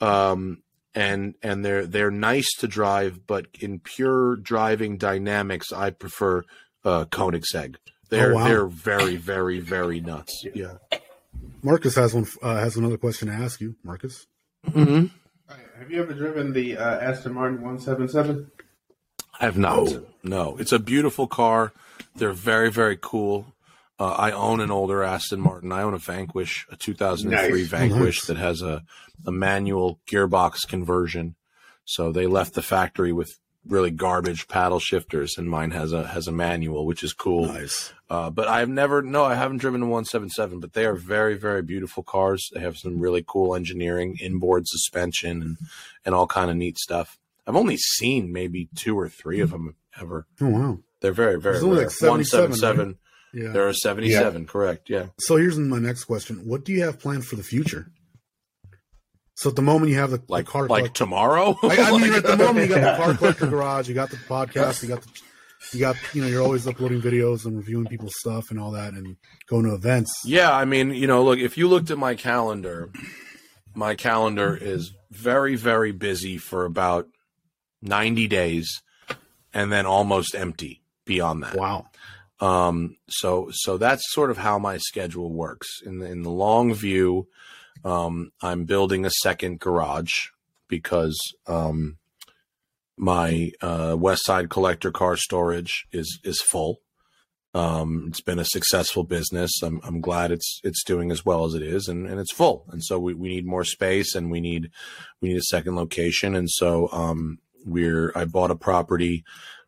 [0.00, 0.62] Um
[0.94, 6.42] and and they're they're nice to drive, but in pure driving dynamics, I prefer
[6.86, 7.76] uh Koenigsegg.
[8.08, 8.44] They're Oh, wow.
[8.44, 10.44] they're very very very nuts.
[10.54, 10.74] Yeah.
[11.62, 12.26] Marcus has one.
[12.42, 14.26] Uh, has another question to ask you, Marcus.
[14.68, 15.06] Mm-hmm.
[15.78, 18.50] Have you ever driven the uh, Aston Martin 177?
[19.40, 19.78] I have not.
[19.78, 20.06] Oh.
[20.22, 21.72] No, it's a beautiful car.
[22.14, 23.46] They're very, very cool.
[23.98, 25.72] Uh, I own an older Aston Martin.
[25.72, 27.68] I own a Vanquish, a 2003 Nice.
[27.68, 28.26] Vanquish Nice.
[28.28, 28.82] that has a,
[29.26, 31.34] a manual gearbox conversion.
[31.84, 36.26] So they left the factory with really garbage paddle shifters, and mine has a has
[36.26, 37.46] a manual, which is cool.
[37.46, 37.92] Nice.
[38.08, 41.62] Uh, but I've never, no, I haven't driven a 177, but they are very, very
[41.62, 42.48] beautiful cars.
[42.54, 45.56] They have some really cool engineering, inboard suspension, and,
[46.04, 47.18] and all kind of neat stuff.
[47.46, 50.26] I've only seen maybe two or three of them ever.
[50.40, 50.78] Oh wow.
[51.00, 51.74] They're very, very rare.
[51.74, 52.98] like 77, 177.
[53.34, 53.52] Yeah.
[53.52, 54.88] There are 77, correct.
[54.88, 55.06] Yeah.
[55.18, 57.90] So here's my next question: What do you have planned for the future?
[59.36, 61.58] So at the moment you have the, the Like, car like tomorrow?
[61.62, 64.16] I, I mean, at the moment you got the car collector garage, you got the
[64.16, 65.08] podcast, you got the,
[65.72, 68.94] you got you know you're always uploading videos and reviewing people's stuff and all that,
[68.94, 70.12] and going to events.
[70.24, 72.90] Yeah, I mean, you know, look, if you looked at my calendar,
[73.74, 77.08] my calendar is very, very busy for about
[77.82, 78.82] 90 days
[79.52, 81.56] and then almost empty beyond that.
[81.56, 81.86] Wow.
[82.40, 85.80] Um, so, so that's sort of how my schedule works.
[85.84, 87.28] In the, in the long view,
[87.86, 90.12] um, I'm building a second garage
[90.68, 91.98] because, um,
[92.96, 96.80] my, uh, West Side collector car storage is, is full.
[97.54, 99.62] Um, it's been a successful business.
[99.62, 102.66] I'm, I'm glad it's, it's doing as well as it is and, and it's full.
[102.70, 104.70] And so we, we need more space and we need,
[105.20, 106.34] we need a second location.
[106.34, 109.24] And so, um, we're, I bought a property,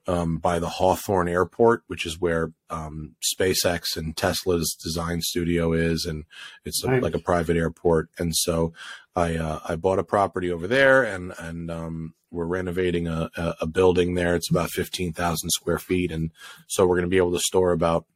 [0.09, 6.07] um, by the Hawthorne Airport, which is where um, SpaceX and Tesla's design studio is,
[6.07, 6.25] and
[6.65, 8.09] it's a, like a private airport.
[8.19, 8.73] And so
[9.15, 13.55] I uh, I bought a property over there, and and um, we're renovating a, a,
[13.63, 14.35] a building there.
[14.35, 16.31] It's about fifteen thousand square feet, and
[16.67, 18.07] so we're going to be able to store about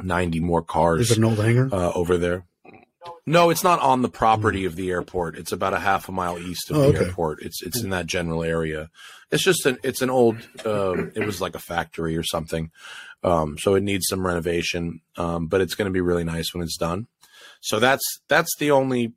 [0.00, 1.68] ninety more cars it an old hangar?
[1.72, 2.46] uh, over there.
[3.26, 5.36] No, it's not on the property of the airport.
[5.38, 7.06] It's about a half a mile east of Oh, the okay.
[7.06, 7.42] airport.
[7.42, 8.90] It's it's in that general area.
[9.30, 10.36] It's just an it's an old.
[10.64, 12.70] Um, it was like a factory or something,
[13.22, 15.00] um, so it needs some renovation.
[15.16, 17.06] Um, but it's going to be really nice when it's done.
[17.60, 19.14] So that's that's the only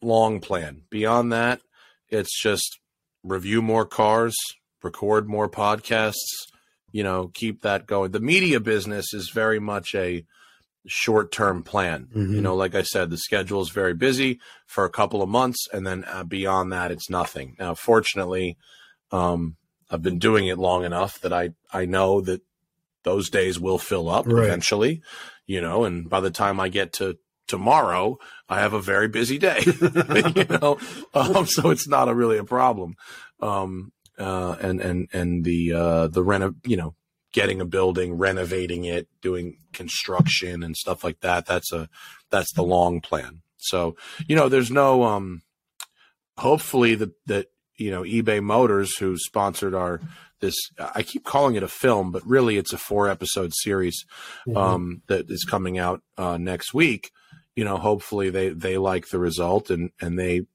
[0.00, 0.82] long plan.
[0.90, 1.60] Beyond that,
[2.08, 2.78] it's just
[3.24, 4.36] review more cars,
[4.82, 6.14] record more podcasts.
[6.92, 8.12] You know, keep that going.
[8.12, 10.24] The media business is very much a
[10.86, 12.08] short term plan.
[12.14, 12.34] Mhm.
[12.34, 15.66] You know, like I said, the schedule is very busy for a couple of months,
[15.72, 17.56] and then uh, beyond that, it's nothing.
[17.58, 18.56] Now, fortunately,
[19.10, 19.56] um,
[19.90, 22.42] I've been doing it long enough that I I know that
[23.04, 24.44] those days will fill up Right.
[24.44, 25.02] eventually.
[25.46, 28.18] You know, and by the time I get to tomorrow,
[28.50, 29.60] I have a very busy day.
[29.64, 30.78] you know,
[31.14, 32.94] um, so it's not a really a problem.
[33.40, 36.94] Um, uh, and and and the uh, the reno, you know,
[37.32, 41.46] getting a building, renovating it, doing construction and stuff like that.
[41.46, 41.88] That's a
[42.30, 43.42] that's the long plan.
[43.58, 45.42] So you know, there's no um.
[46.38, 50.00] Hopefully, the that you know eBay Motors, who sponsored our
[50.40, 54.04] this, I keep calling it a film, but really it's a four episode series
[54.54, 57.10] um, that is coming out uh, next week.
[57.56, 60.46] You know, hopefully they they like the result and and they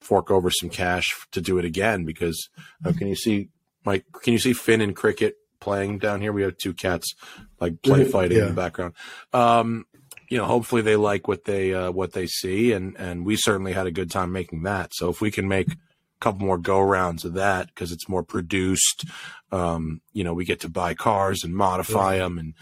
[0.00, 2.48] fork over some cash to do it again because
[2.84, 3.48] uh, can you see
[3.84, 4.04] Mike?
[4.22, 6.32] Can you see Finn and Cricket playing down here?
[6.32, 7.12] We have two cats
[7.60, 8.94] like play fighting in the background.
[9.32, 9.84] Um,
[10.28, 13.72] you know, hopefully they like what they uh, what they see, and and we certainly
[13.72, 14.90] had a good time making that.
[14.94, 15.76] So if we can make a
[16.20, 19.04] couple more go rounds of that because it's more produced,
[19.50, 22.54] um, you know, we get to buy cars and modify them and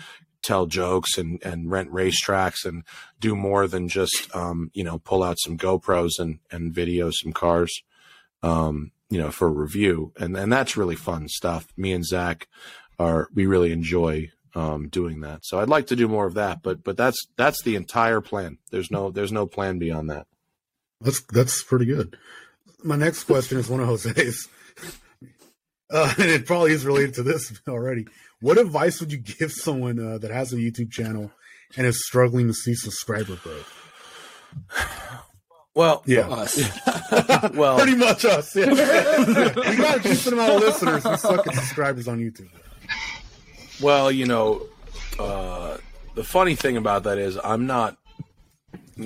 [0.42, 2.84] tell jokes and and rent racetracks and
[3.20, 7.32] do more than just um, you know pull out some GoPros and and video some
[7.32, 7.82] cars,
[8.42, 11.66] um, you know, for review, and and that's really fun stuff.
[11.76, 12.48] Me and Zach
[12.98, 15.44] are we really enjoy um, doing that.
[15.44, 18.58] So I'd like to do more of that, but but that's that's the entire plan.
[18.70, 20.26] There's no there's no plan beyond that.
[21.00, 22.16] That's that's pretty good.
[22.82, 24.48] My next question is one of Jose's,
[25.90, 28.06] uh, and it probably is related to this already.
[28.40, 31.32] What advice would you give someone uh, that has a YouTube channel
[31.76, 33.80] and is struggling to see subscriber growth?
[35.74, 36.56] Well, Yeah, Us.
[37.54, 38.54] well, pretty much us.
[38.54, 38.68] Yeah.
[38.68, 41.04] we got a decent amount of listeners.
[41.04, 42.50] We suck at subscribers on YouTube.
[43.84, 44.62] Well, you know,
[45.18, 45.76] uh,
[46.14, 47.98] the funny thing about that is I'm not.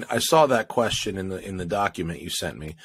[0.08, 2.76] I saw that question in the in the document you sent me.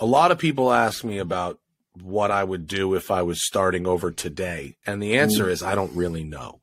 [0.00, 1.58] A lot of people ask me about
[2.02, 5.74] what I would do if I was starting over today, and the answer is I
[5.74, 6.62] don't really know.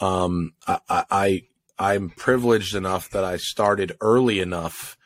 [0.00, 1.42] Um, I, I, I
[1.78, 4.98] I'm privileged enough that I started early enough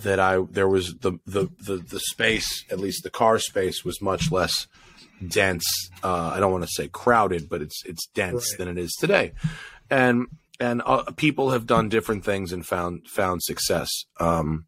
[0.00, 4.02] that I there was the the the, the space, at least the car space, was
[4.02, 4.66] much less
[5.28, 5.64] dense.
[6.02, 8.58] Uh, I don't want to say crowded, but it's it's dense Right.
[8.58, 9.32] than it is today,
[9.90, 10.26] and
[10.60, 13.88] and uh, people have done different things and found found success.
[14.20, 14.66] Um,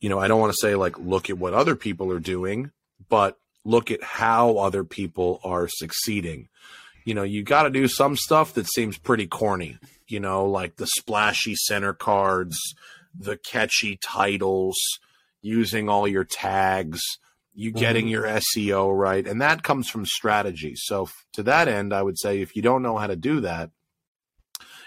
[0.00, 2.70] you know, I don't want to say like look at what other people are doing,
[3.08, 6.48] but look at how other people are succeeding.
[7.04, 9.78] You know, you got to do some stuff that seems pretty corny.
[10.08, 12.56] You know, like the splashy center cards,
[13.18, 14.76] the catchy titles,
[15.42, 17.00] using all your tags,
[17.58, 20.74] you getting your SEO right, and that comes from strategy.
[20.76, 23.70] So to that end, I would say if you don't know how to do that,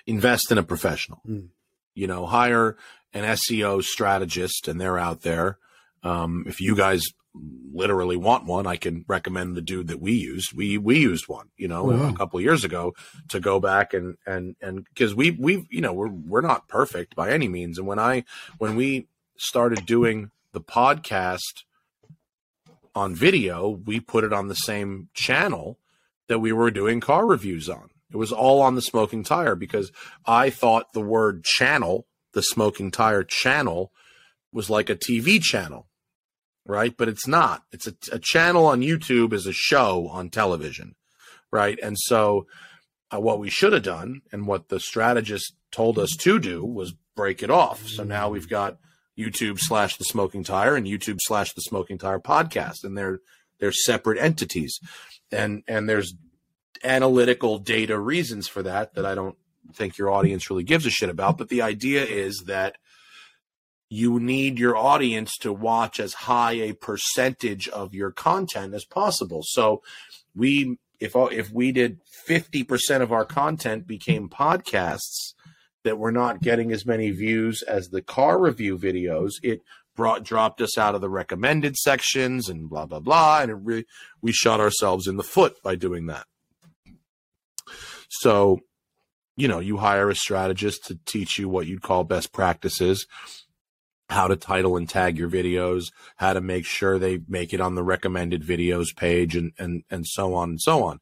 [0.05, 1.21] invest in a professional.
[1.27, 1.49] Mm.
[1.95, 2.77] You know, hire
[3.13, 5.58] an SEO strategist, and they're out there.
[6.03, 7.03] Um, if you guys
[7.73, 10.53] literally want one, I can recommend the dude that we used.
[10.53, 12.10] We we used one, you know, Oh, wow.
[12.10, 12.93] a couple of years ago
[13.29, 17.15] to go back and and and because we we you know we're we're not perfect
[17.15, 17.77] by any means.
[17.77, 18.23] And when I
[18.58, 21.63] when we started doing the podcast
[23.00, 25.80] on video, we put it on the same channel
[26.28, 27.90] that we were doing car reviews on.
[28.12, 29.92] It was all on the smoking tire because
[30.26, 33.94] I thought the word channel, the smoking tire channel,
[34.52, 35.88] was like a TV channel,
[36.66, 36.96] right?
[36.96, 37.64] But it's not.
[37.72, 40.96] It's a, a channel on YouTube is a show on television,
[41.52, 41.80] right?
[41.82, 42.48] And so,
[43.12, 46.94] uh, what we should have done and what the strategist told us to do was
[47.16, 47.88] break it off.
[47.88, 48.78] So now we've got
[49.19, 53.19] YouTube slash the smoking tire and YouTube slash the smoking tire podcast, and they're
[53.60, 54.79] they're separate entities,
[55.32, 56.13] and and there's
[56.84, 59.36] analytical data reasons for that that I don't
[59.73, 61.38] think your audience really gives a shit about.
[61.38, 62.77] But the idea is that
[63.89, 69.41] you need your audience to watch as high a percentage of your content as possible.
[69.43, 69.82] So
[70.36, 75.34] we if if we did 50% of our content became podcasts
[75.89, 79.62] that we're not getting as many views as the car review videos, it
[79.95, 83.86] brought dropped us out of the recommended sections and blah blah blah and it really
[84.21, 86.28] we shot ourselves in the foot by doing that.
[88.08, 88.60] So,
[89.36, 93.08] you know, you hire a strategist to teach you what you'd call best practices,
[94.12, 95.86] how to title and tag your videos,
[96.17, 100.06] how to make sure they make it on the recommended videos page and and and
[100.06, 100.97] so on and so on.
[100.97, 100.99] Mm.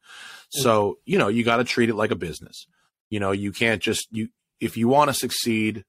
[0.62, 2.66] So, you know, you got to treat it like a business.
[3.10, 4.28] You know, you can't just you
[4.60, 5.84] if you want to succeed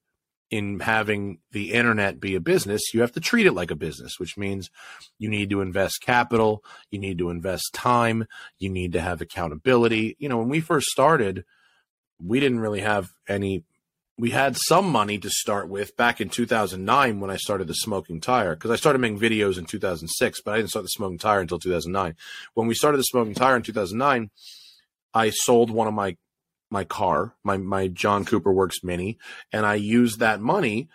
[0.52, 4.20] in having the internet be a business, you have to treat it like a business,
[4.20, 4.70] which means
[5.20, 8.26] you need to invest capital, you need to invest time,
[8.58, 10.16] you need to have accountability.
[10.20, 11.46] You know, when we first started,
[12.24, 13.64] we didn't really have any
[14.20, 18.20] we had some money to start with back in 2009 when I started the smoking
[18.20, 21.40] tire because I started making videos in 2006, but I didn't start the smoking tire
[21.40, 22.16] until 2009.
[22.54, 24.30] When we started the smoking tire in 2009,
[25.14, 26.18] I sold one of my
[26.70, 29.18] my car, my my John Cooper Works Mini,
[29.52, 30.90] and I used that money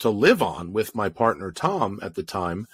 [0.00, 2.66] to live on with my partner Tom at the time.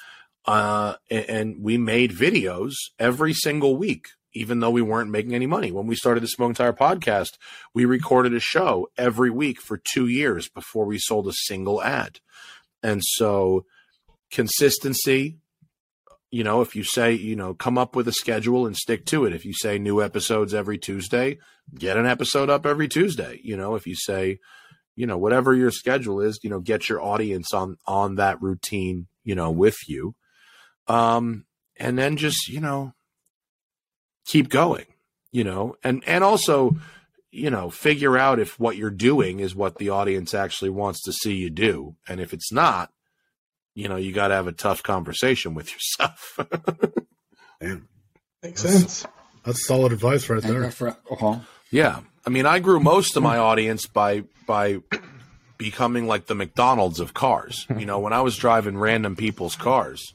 [0.45, 5.47] Uh, and, and we made videos every single week even though we weren't making any
[5.47, 5.71] money.
[5.71, 7.33] When we started the Smoking Tire podcast,
[7.75, 12.21] we recorded a show every week for two years before we sold a single ad.
[12.83, 13.67] And so
[14.31, 15.39] consistency,
[16.33, 19.27] you know, if you say, you know, come up with a schedule and stick to
[19.27, 19.35] it.
[19.35, 21.39] If you say new episodes every Tuesday,
[21.79, 23.39] get an episode up every Tuesday.
[23.45, 24.39] You know, if you say,
[24.97, 29.09] you know, whatever your schedule is, you know, get your audience on on that routine,
[29.23, 30.15] you know, with you.
[30.89, 31.45] Um,
[31.77, 32.95] and then just, you know,
[34.25, 34.87] keep going,
[35.33, 36.77] you know, and and also,
[37.31, 41.13] you know, figure out if what you're doing is what the audience actually wants to
[41.13, 42.91] see you do, and if it's not,
[43.75, 46.39] you know, you got to have a tough conversation with yourself.
[47.61, 47.89] Damn.
[48.43, 49.07] Makes That's- sense.
[49.45, 50.71] That's solid advice right there.
[50.71, 51.41] for- uh-huh.
[51.73, 54.79] yeah, I mean, I grew most of my audience by by
[55.59, 57.67] becoming like the McDonald's of cars.
[57.77, 60.15] You know, when I was driving random people's cars,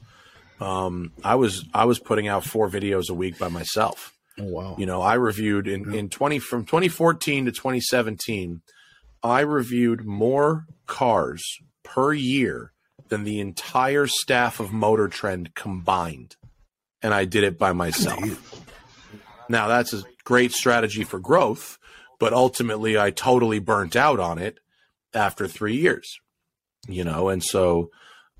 [0.61, 4.13] um, I was I was putting out four videos a week by myself.
[4.39, 4.75] Oh wow.
[4.77, 8.61] You know, I reviewed in, in 20 from 2014 to 2017,
[9.23, 11.43] I reviewed more cars
[11.83, 12.71] per year
[13.09, 16.35] than the entire staff of Motor Trend combined.
[17.01, 18.63] And I did it by myself.
[19.49, 21.77] Now, that's a great strategy for growth,
[22.19, 24.59] but ultimately I totally burnt out on it
[25.13, 26.19] after three years.
[26.87, 27.91] You know, and so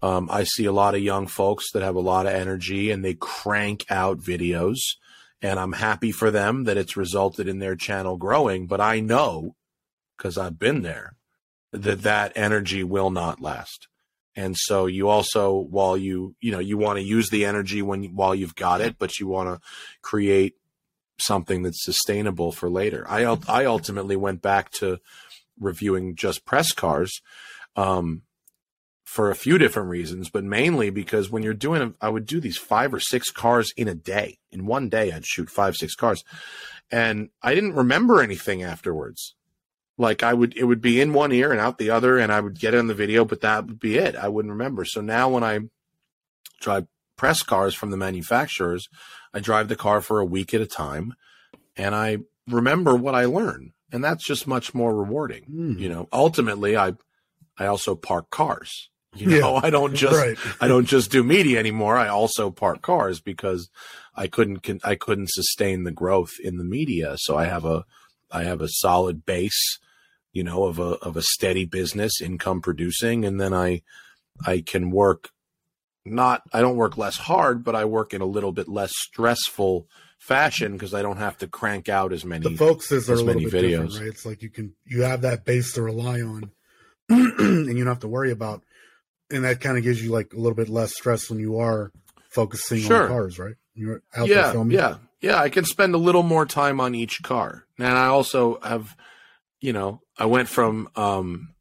[0.02, 3.04] um, I see a lot of young folks that have a lot of energy and
[3.04, 4.78] they crank out videos
[5.42, 8.68] and I'm happy for them that it's resulted in their channel growing.
[8.68, 9.56] But I know,
[10.18, 11.16] because I've been there,
[11.72, 13.88] that that energy will not last.
[14.38, 18.04] And so you also, while you you know you want to use the energy when
[18.16, 19.68] while you've got it, but you want to
[20.04, 20.54] create
[21.18, 23.04] something that's sustainable for later.
[23.10, 25.00] I I ultimately went back to
[25.60, 27.20] reviewing just press cars.
[27.76, 28.22] Um,
[29.04, 32.58] for a few different reasons, but mainly because when you're doing, I would do these
[32.58, 34.40] five or six cars in a day.
[34.52, 36.26] In one day, I'd shoot five, six cars,
[36.92, 39.34] and I didn't remember anything afterwards.
[39.98, 42.40] Like I would, it would be in one ear and out the other, and I
[42.40, 44.16] would get it on the video, but that would be it.
[44.16, 44.86] I wouldn't remember.
[44.86, 45.60] So now when I
[46.62, 46.86] drive
[47.18, 48.90] press cars from the manufacturers,
[49.34, 51.16] I drive the car for a week at a time,
[51.76, 55.44] and I remember what I learned, and that's just much more rewarding.
[55.46, 55.80] Hmm.
[55.80, 56.94] You know, ultimately, I
[57.58, 58.90] I also park cars.
[59.16, 59.40] You Yeah.
[59.40, 60.38] know, I don't just right.
[60.62, 61.98] I don't just do media anymore.
[61.98, 63.70] I also park cars because
[64.16, 67.16] I couldn't I couldn't sustain the growth in the media.
[67.18, 67.84] So I have a
[68.30, 69.80] I have a solid base,
[70.34, 73.82] you know, of a of a steady business, income producing, and then I
[74.46, 75.30] I can work
[76.06, 79.88] not I don't work less hard, but I work in a little bit less stressful
[80.20, 82.50] fashion because I don't have to crank out as many.
[82.50, 84.00] the focuses are as a little many bit different, videos.
[84.00, 84.08] right?
[84.08, 86.52] It's like you can you have that base to rely on,
[87.10, 88.64] and you don't have to worry about,
[89.32, 91.92] and that kind of gives you like a little bit less stress when you are
[92.30, 93.04] focusing Sure.
[93.04, 93.56] on cars, right?
[93.76, 94.78] You're out there yeah, filming.
[94.78, 95.40] yeah, yeah.
[95.42, 98.96] I can spend a little more time on each car, and I also have,
[99.60, 101.54] you know, I went from um,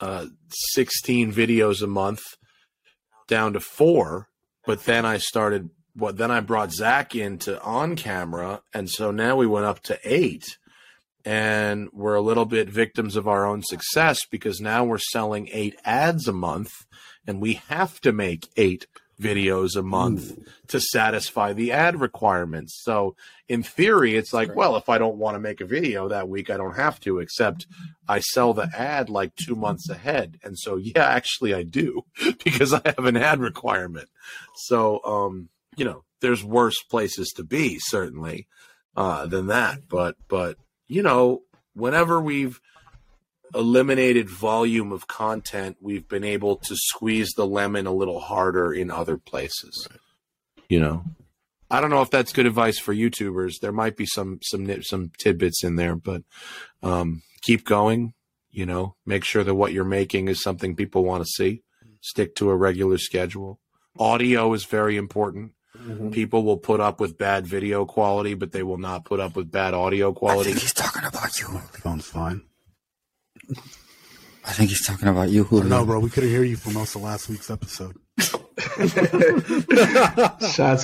[0.00, 2.22] uh, sixteen videos a month
[3.26, 4.28] down to four,
[4.66, 5.70] but then I started.
[5.94, 6.30] What then?
[6.30, 10.58] I brought Zach into on camera, and so now we went up to eight,
[11.24, 15.74] and we're a little bit victims of our own success because now we're selling eight
[15.84, 16.70] ads a month,
[17.26, 18.86] and we have to make eight
[19.20, 22.80] videos a month to satisfy the ad requirements.
[22.82, 23.16] So
[23.48, 26.50] in theory, it's like, well, if I don't want to make a video that week,
[26.50, 27.66] I don't have to, except
[28.08, 30.38] I sell the ad like two months ahead.
[30.42, 32.04] And so, yeah, actually I do
[32.44, 34.08] because I have an ad requirement.
[34.54, 38.46] So, um, you know, there's worse places to be certainly,
[38.96, 39.88] uh, than that.
[39.88, 41.42] But, but, you know,
[41.74, 42.60] whenever we've
[43.54, 48.90] eliminated volume of content, we've been able to squeeze the lemon a little harder in
[48.90, 49.88] other places.
[50.68, 51.04] You know,
[51.70, 53.60] I don't know if that's good advice for YouTubers.
[53.60, 56.22] There might be some some nit- some tidbits in there, but
[56.82, 58.14] um, keep going.
[58.50, 61.62] You know, make sure that what you're making is something people want to see.
[62.00, 63.60] Stick to a regular schedule.
[63.98, 65.52] Audio is very important.
[65.76, 66.12] Mhm.
[66.12, 69.50] People will put up with bad video quality, but they will not put up with
[69.50, 70.50] bad audio I quality.
[70.50, 71.46] think he's talking about you.
[71.82, 72.42] Phone's fine.
[74.44, 75.68] I think he's talking about you, Julio.
[75.68, 77.96] No, bro, we couldn't hear you for most of last week's episode.
[78.18, 78.34] Shots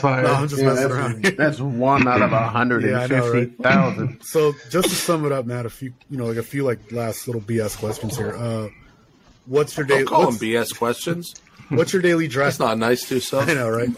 [0.00, 0.24] fired.
[0.24, 1.22] No, I'm just Yeah, messing around.
[1.22, 3.50] that's, that's one out of a hundred Yeah, I and know, right?
[4.22, 6.92] So just to sum it up, Matt, a few you know, like a few like
[6.92, 8.34] last little BS questions here.
[8.36, 8.68] Uh
[9.46, 11.34] what's your Don't daily call them BS questions.
[11.68, 12.58] What's your daily dress?
[12.58, 13.48] That's not nice to yourself.
[13.48, 13.90] I know, right?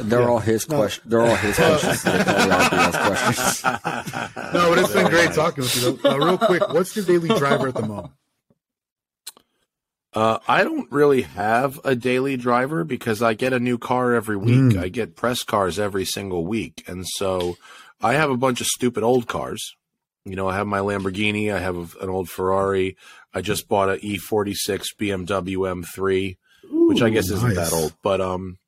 [0.00, 1.08] They're all his questions.
[1.08, 2.02] They're all his questions.
[2.02, 4.54] They're probably all BS questions.
[4.54, 5.92] No, but it's been great talking with you.
[5.92, 6.10] though.
[6.10, 8.12] Uh, real quick, what's your daily driver at the moment?
[10.12, 14.36] Uh, I don't really have a daily driver because I get a new car every
[14.36, 14.76] week.
[14.76, 14.78] Mm.
[14.78, 16.84] I get press cars every single week.
[16.86, 17.56] And so
[18.00, 19.74] I have a bunch of stupid old cars.
[20.24, 22.96] You know, I have my Lamborghini, I have an old Ferrari.
[23.34, 26.36] I just bought a E E46 BMW M3,
[26.88, 27.70] which I guess isn't nice.
[27.70, 28.58] that old, but um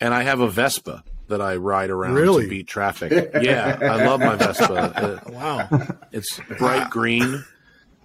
[0.00, 2.44] and I have a Vespa that I ride around Really?
[2.44, 3.12] to beat traffic.
[3.40, 5.20] Yeah, I love my Vespa.
[5.28, 5.68] Wow.
[6.12, 7.44] It's bright green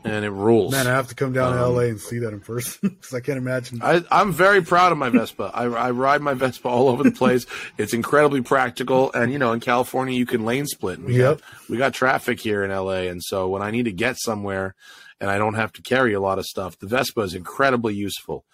[0.04, 0.72] and it rules.
[0.74, 3.14] Man, I have to come down to Um, LA and see that in person because
[3.16, 3.80] I can't imagine.
[3.82, 5.50] I, I'm very proud of my Vespa.
[5.54, 7.48] I, I ride my Vespa all over the place.
[7.80, 11.00] It's incredibly practical, and you know, in California, you can lane split.
[11.02, 11.40] We Yep.
[11.40, 14.76] got, we got traffic here in LA, and so when I need to get somewhere,
[15.20, 18.46] and I don't have to carry a lot of stuff, the Vespa is incredibly useful.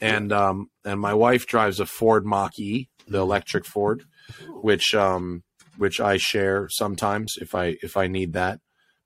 [0.00, 4.04] And um, and my wife drives a Ford Mach E, the electric Ford,
[4.48, 5.42] which um,
[5.76, 8.60] which I share sometimes if I if I need that.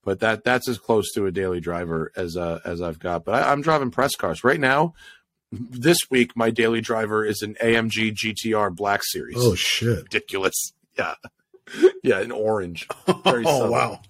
[0.04, 3.24] But that that's as close to a daily driver as uh, as I've got.
[3.24, 4.94] But I, I'm driving press cars right now
[5.70, 9.36] this week my daily driver is an AMG GTR Black Series.
[9.38, 10.02] oh shit!
[10.04, 10.72] ridiculous.
[10.98, 11.14] Yeah.
[12.02, 12.86] Yeah, in orange.
[13.24, 13.70] Very Oh subtle.
[13.70, 14.00] wow!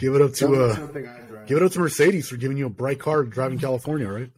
[0.00, 0.76] Give it up to uh,
[1.46, 4.08] give it up to Mercedes for giving you a bright car to drive in California,
[4.08, 4.30] right?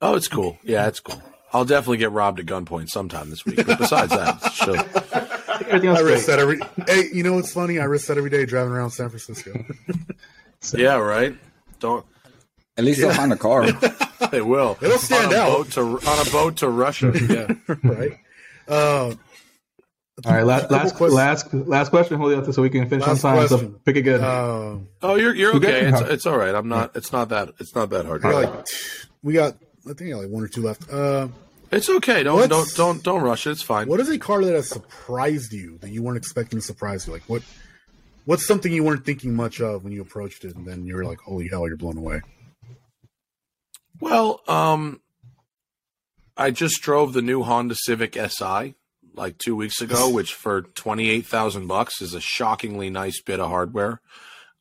[0.00, 0.58] Oh, it's cool.
[0.62, 1.22] Yeah, it's cool.
[1.52, 3.64] I'll definitely get robbed at gunpoint sometime this week.
[3.64, 4.58] But besides that, it's
[5.80, 5.96] chill.
[5.96, 6.60] I risk that every.
[6.86, 7.78] Hey, you know what's funny?
[7.78, 9.64] I risk that every day driving around San Francisco.
[10.72, 11.36] Yeah, right.
[11.78, 12.06] Don't
[12.78, 13.70] At least they'll find a car.
[14.30, 14.78] they will.
[14.80, 15.48] It'll stand on a out.
[15.48, 17.12] Boat to, on a boat to Russia.
[17.28, 17.74] Yeah.
[17.82, 18.18] right?
[18.66, 19.14] Uh,
[20.24, 21.14] All right, last last questions.
[21.16, 23.48] last last question, Julio, so we can finish Last on time.
[23.48, 23.72] question.
[23.72, 24.20] So pick a good.
[24.20, 25.86] uh, Oh, you're you're You okay.
[25.88, 26.54] It's, it's all right.
[26.54, 26.94] I'm not.
[26.94, 27.50] It's not that.
[27.58, 28.22] It's not that hard.
[28.22, 28.66] we got like
[29.24, 29.54] we got.
[29.90, 30.88] I think I got like one or two left.
[30.88, 31.28] Uh,
[31.72, 32.22] It's okay.
[32.22, 33.50] Don't don't don't don't rush it.
[33.50, 33.88] It's fine.
[33.88, 37.12] what is a car that has surprised you that you weren't expecting to surprise you?
[37.12, 37.42] Like what?
[38.24, 41.04] What's something you weren't thinking much of when you approached it, and then you were
[41.04, 42.20] like, "Holy hell, you're blown away!"
[44.00, 45.00] Well, um,
[46.36, 48.74] I just drove the new Honda Civic Si
[49.14, 53.40] like two weeks ago, which for twenty eight thousand bucks is a shockingly nice bit
[53.40, 54.00] of hardware.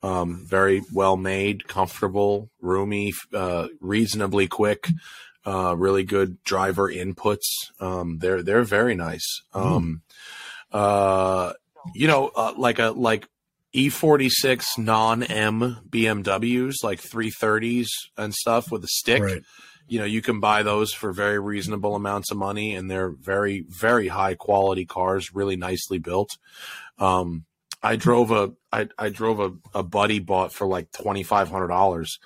[0.01, 4.87] Um, very well made, comfortable, roomy, uh, reasonably quick.
[5.45, 7.45] Uh, really good driver inputs.
[7.79, 9.41] Um, they're they're very nice.
[9.53, 10.01] Um,
[10.71, 11.53] uh,
[11.93, 13.27] you know, uh, like a like
[13.73, 17.87] E46 non M BMWs, like 330s
[18.17, 19.21] and stuff with a stick.
[19.21, 19.41] Right.
[19.93, 23.63] You know, you can buy those for very reasonable amounts of money, and they're very,
[23.69, 26.31] very high quality cars, really nicely built.
[26.97, 27.45] Um,
[27.83, 31.67] I drove a I, I drove a, a buddy bought for like twenty five hundred
[31.67, 32.17] dollars.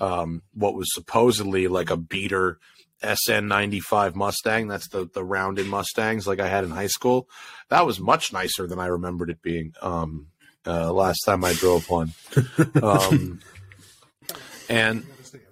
[0.00, 2.58] Um, what was supposedly like a beater
[3.04, 4.66] SN ninety five Mustang.
[4.66, 7.28] That's the the rounded Mustangs like I had in high school.
[7.68, 9.74] That was much nicer than I remembered it being.
[9.80, 10.26] Um,
[10.66, 12.14] uh, last time I drove one.
[12.82, 13.38] Um,
[14.68, 15.04] and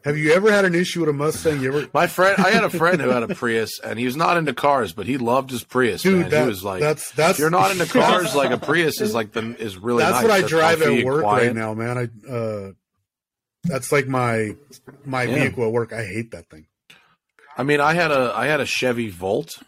[0.04, 1.60] Have you ever had an issue with a Mustang?
[1.60, 4.16] You ever, my friend, I had a friend who had a Prius, and he was
[4.16, 6.02] not into cars, but he loved his Prius.
[6.02, 6.20] dude?
[6.20, 6.30] man.
[6.30, 9.32] That, he was like, that's that's you're not into cars, like a Prius is like
[9.32, 10.02] the is really.
[10.02, 10.22] That's nice.
[10.22, 11.46] what I They're drive at work quiet.
[11.48, 11.98] right now, man.
[11.98, 12.72] I uh,
[13.64, 14.56] that's like my
[15.04, 15.34] my Yeah.
[15.34, 15.92] vehicle at work.
[15.92, 16.66] I hate that thing.
[17.56, 19.58] I mean, I had a I had a Chevy Volt,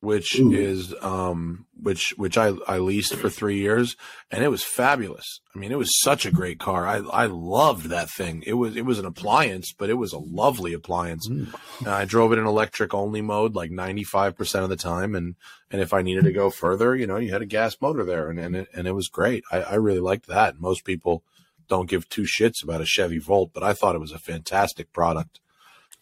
[0.00, 3.96] which is um which which I I leased for three years,
[4.30, 5.40] and it was fabulous.
[5.54, 6.86] I mean, it was such a great car.
[6.86, 8.44] I I loved that thing.
[8.46, 11.26] It was it was an appliance, but it was a lovely appliance.
[11.28, 11.52] And
[11.88, 15.34] I drove it in electric only mode like ninety five percent of the time, and
[15.70, 18.30] and if I needed to go further, you know, you had a gas motor there,
[18.30, 19.42] and and it, and it was great.
[19.50, 20.60] I, I really liked that.
[20.60, 21.24] Most people
[21.68, 24.92] don't give two shits about a Chevy Volt, but I thought it was a fantastic
[24.92, 25.40] product.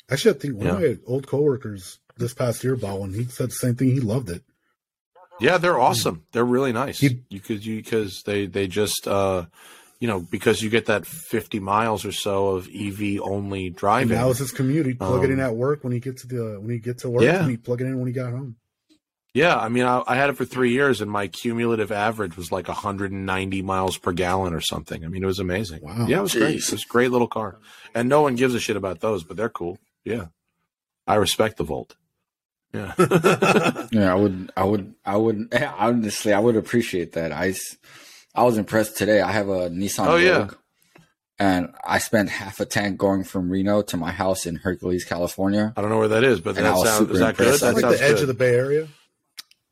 [0.09, 3.13] Actually, I think one of my old coworkers this past year bought one.
[3.15, 3.89] He said the same thing.
[3.91, 4.43] He loved it.
[5.41, 6.25] Yeah, they're awesome.
[6.33, 6.99] They're really nice.
[6.99, 9.47] He- you could you because they they just uh
[10.01, 14.09] you know because you get that 50 miles or so of EV only And driving.
[14.17, 14.87] that was his commute.
[14.87, 17.03] He'd plug it in Um, at work when he gets to the when he gets
[17.03, 17.41] to work, Yeah.
[17.43, 18.57] and he'd plug it in when he got home.
[19.35, 22.51] yeah, I mean I, I had it for three years and my cumulative average was
[22.51, 25.05] like 190 miles per gallon or something.
[25.05, 25.83] I mean it was amazing.
[25.83, 26.07] Wow.
[26.09, 26.57] Yeah, it was great.
[26.61, 26.69] Jeez.
[26.69, 27.59] It was a great little car,
[27.95, 29.79] and no one gives a shit about those, but they're cool.
[30.03, 30.27] Yeah,
[31.07, 31.95] I respect the Volt.
[32.77, 33.87] Yeah.
[33.93, 35.55] Yeah, I would, I would, I would.
[35.79, 37.33] Honestly, I would appreciate that.
[37.33, 37.55] I,
[38.35, 39.21] I was impressed today.
[39.21, 40.07] I have a Nissan.
[40.07, 40.49] Oh, yeah.
[41.39, 45.73] And I spent half a tank going from Reno to my house in Hercules, California.
[45.77, 47.47] I don't know where that is, but And that sounds is that good?
[47.47, 47.61] impressed.
[47.63, 48.23] That like the edge good.
[48.23, 48.89] of the Bay Area.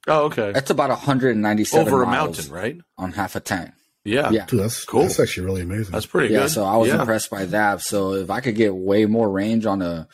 [0.07, 0.53] oh, okay.
[0.53, 2.77] That's about 197 Over a miles mountain, right?
[2.99, 3.71] on half a tank.
[4.05, 4.31] Yeah.
[4.31, 4.45] Yeah.
[4.47, 5.03] Dude, that's Cool.
[5.03, 5.93] That's actually really amazing.
[5.93, 6.35] That's pretty good.
[6.35, 6.51] Yeah, good.
[6.51, 7.01] so I was yeah.
[7.01, 7.81] impressed by that.
[7.81, 10.07] So if I could get way more range on a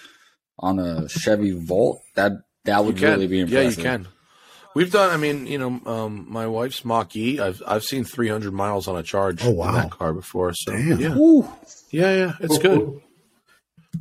[0.60, 2.32] on a Chevy Volt, that
[2.70, 3.10] that You would can.
[3.10, 4.08] really be yeah, you can.
[4.74, 5.10] We've done.
[5.10, 7.40] I mean, you know, um, my wife's Mach E.
[7.40, 9.68] I've I've seen 300 miles on a charge Oh, wow.
[9.70, 10.52] in that car before.
[10.54, 11.00] So Damn.
[11.00, 11.48] yeah, Woo,
[11.90, 12.32] yeah, yeah.
[12.40, 13.00] It's good.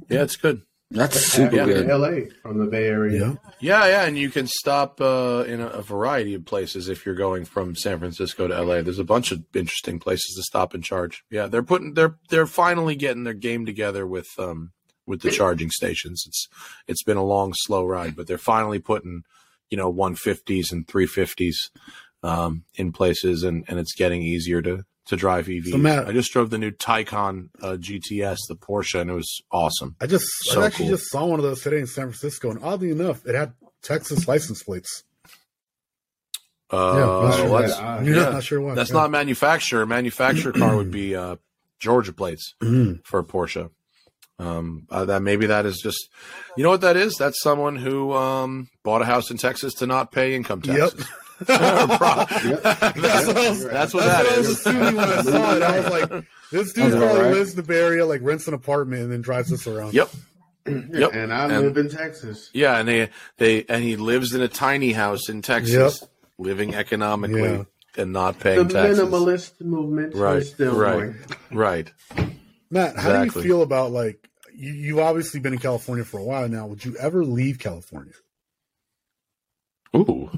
[0.10, 0.62] Yeah, it's good.
[0.92, 1.66] that's super Yeah.
[1.66, 1.90] good.
[1.90, 2.30] L.A.
[2.44, 3.20] from the Bay Area.
[3.20, 3.36] yeah.
[3.62, 7.16] Yeah, yeah, and you can stop uh, in a, a variety of places if you're
[7.16, 8.82] going from San Francisco to LA.
[8.82, 11.24] There's a bunch of interesting places to stop and charge.
[11.30, 14.72] Yeah, they're putting they're they're finally getting their game together with um
[15.10, 16.24] with the charging stations.
[16.26, 16.48] It's
[16.88, 19.24] it's been a long slow ride, but they're finally putting
[19.70, 21.56] you know 150s and 350s
[22.24, 25.72] um, in places, and and it's getting easier to to drive EVs.
[25.72, 29.42] So, Matt- I just drove the new Taycan uh, GTS, the Porsche, and it was
[29.52, 29.96] awesome.
[30.00, 30.98] I just So I actually cool.
[30.98, 34.28] just saw one of those today in San Francisco, and oddly enough, it had Texas
[34.28, 35.04] license plates.
[36.72, 38.30] Uh, not sure well, that's- Uh, yeah.
[38.30, 38.76] not, sure why.
[38.76, 38.98] That's yeah.
[38.98, 39.86] not manufacturer.
[39.88, 41.38] Manufacturer car would be uh,
[41.80, 43.04] Georgia plates Mhm.
[43.04, 43.72] for a Porsche.
[44.40, 46.10] Um, uh, that maybe that is just,
[46.56, 47.16] you know what that is?
[47.16, 50.92] That's someone who um, bought a house in Texas to not pay income Yep.
[50.92, 51.08] taxes.
[51.46, 55.22] Pro- that's, That's what I was, that's what that's that I was assuming when I
[55.22, 55.62] saw it.
[55.62, 57.34] I was like, this dude probably right.
[57.34, 59.94] lives in the Bay Area, like rents an apartment and then drives us around.
[59.94, 60.10] Yep.
[60.68, 61.14] Yep.
[61.14, 62.50] And I And- live in Texas.
[62.54, 66.04] Yeah, and they they and he lives in a tiny house in Texas,
[66.38, 67.64] living economically Yeah.
[67.98, 70.94] and not The paying The minimalist movement Right, is still right.
[70.98, 71.16] going.
[71.52, 71.92] Right.
[72.70, 74.29] Matt, how do you feel about like
[74.60, 76.68] you, you've obviously been in California for a while now?
[76.68, 78.14] Would you ever leave California?
[79.96, 80.30] Ooh.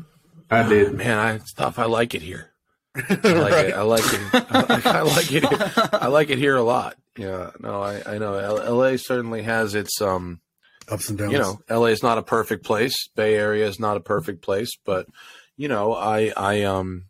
[0.49, 0.93] I did.
[0.93, 1.79] Man, I stuff.
[1.79, 2.51] I like it here.
[2.95, 3.73] I like it.
[3.73, 4.21] I like it.
[4.33, 5.47] I, I like it.
[5.47, 5.71] Here.
[5.93, 6.97] I like it here a lot.
[7.17, 7.51] Yeah.
[7.59, 8.33] No, I, I know.
[8.35, 10.41] L- LA certainly has its um.
[10.89, 11.31] Ups and downs.
[11.31, 13.07] You know, LA is not a perfect place.
[13.15, 15.07] Bay Area is not a perfect place, but
[15.55, 17.05] you know, I I um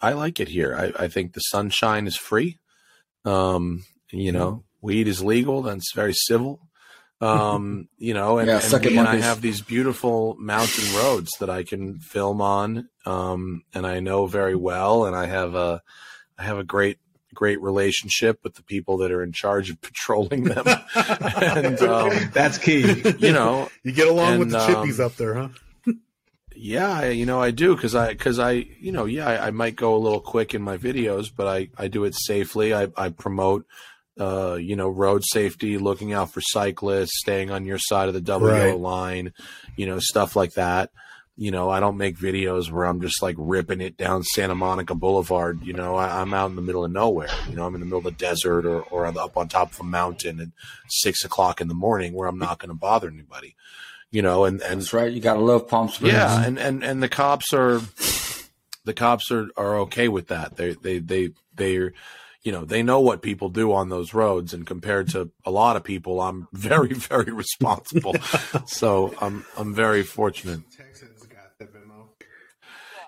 [0.00, 0.76] I like it here.
[0.76, 2.58] I, I think the sunshine is free.
[3.24, 5.62] Um, you know, weed is legal.
[5.62, 6.60] then it's very civil.
[7.20, 11.50] Um, you know, and, Yeah, and, we- and I have these beautiful mountain roads that
[11.50, 12.88] I can film on.
[13.04, 15.82] Um, and I know very well, and I have a
[16.38, 16.98] I have a great
[17.34, 20.64] great relationship with the people that are in charge of patrolling them.
[20.94, 23.02] and um, That's key.
[23.18, 25.48] you know, you get along with the chippies um, up there, huh?
[26.54, 29.50] yeah, I, you know, I do because I because I you know yeah I, I
[29.50, 32.74] might go a little quick in my videos, but I I do it safely.
[32.74, 33.66] I I promote.
[34.18, 38.20] Uh, you know, road safety, looking out for cyclists, staying on your side of the
[38.22, 38.78] WO Right.
[38.78, 39.32] line,
[39.76, 40.90] you know, stuff like that.
[41.38, 44.94] You know, I don't make videos where I'm just like ripping it down Santa Monica
[44.94, 45.60] Boulevard.
[45.62, 47.28] You know, I, I'm out in the middle of nowhere.
[47.50, 49.80] You know, I'm in the middle of the desert or, or up on top of
[49.80, 50.48] a mountain at
[50.88, 53.54] six o'clock in the morning where I'm not going to bother anybody.
[54.10, 55.12] You know, and, and That's right.
[55.12, 56.14] You gotta love Palm Springs.
[56.14, 57.80] yeah, and, and and the cops are
[58.84, 60.56] the cops are, are okay with that.
[60.56, 61.92] They they they they're
[62.46, 65.76] you know they know what people do on those roads, and compared to a lot
[65.76, 68.14] of people, I'm very very responsible.
[68.66, 70.60] so I'm I'm very fortunate.
[70.70, 72.10] Texas got the memo.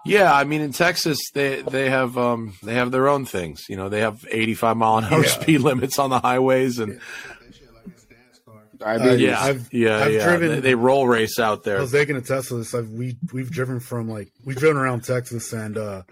[0.04, 3.66] Yeah, I mean in Texas they they have um they have their own things.
[3.68, 5.28] You know they have 85 mile an hour Yeah.
[5.28, 8.62] speed limits on the highways, and That shit like his dad's car.
[8.76, 9.20] Diabetes.
[9.20, 10.24] yeah, I've- yeah, I've yeah.
[10.28, 11.78] driven- they, they roll race out there.
[11.78, 12.74] Jose can attest to this.
[12.74, 16.02] I've, we we've driven from like we've driven around Texas and uh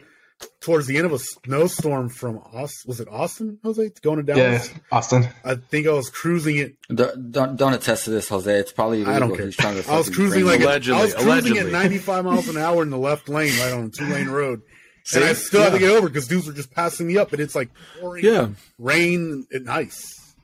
[0.60, 2.88] towards the end of a snowstorm from Austin.
[2.88, 4.70] Was it Austin, Jose, going to yeah, Dallas?
[4.92, 5.28] Austin.
[5.44, 6.76] I think I was cruising it.
[6.94, 8.52] Don't, don't don't attest to this, Jose.
[8.58, 9.14] It's probably illegal.
[9.14, 9.46] I don't care.
[9.46, 11.60] He's trying to I was cruising like you- a- Allegedly, I was cruising allegedly.
[11.60, 14.62] at 95 miles an hour in the left lane, right on a two lane road.
[15.04, 15.18] See?
[15.20, 17.40] And I still had to get over because dudes were just passing me up, and
[17.40, 17.70] it's like
[18.00, 18.48] pouring Yeah.
[18.78, 20.34] rain and ice.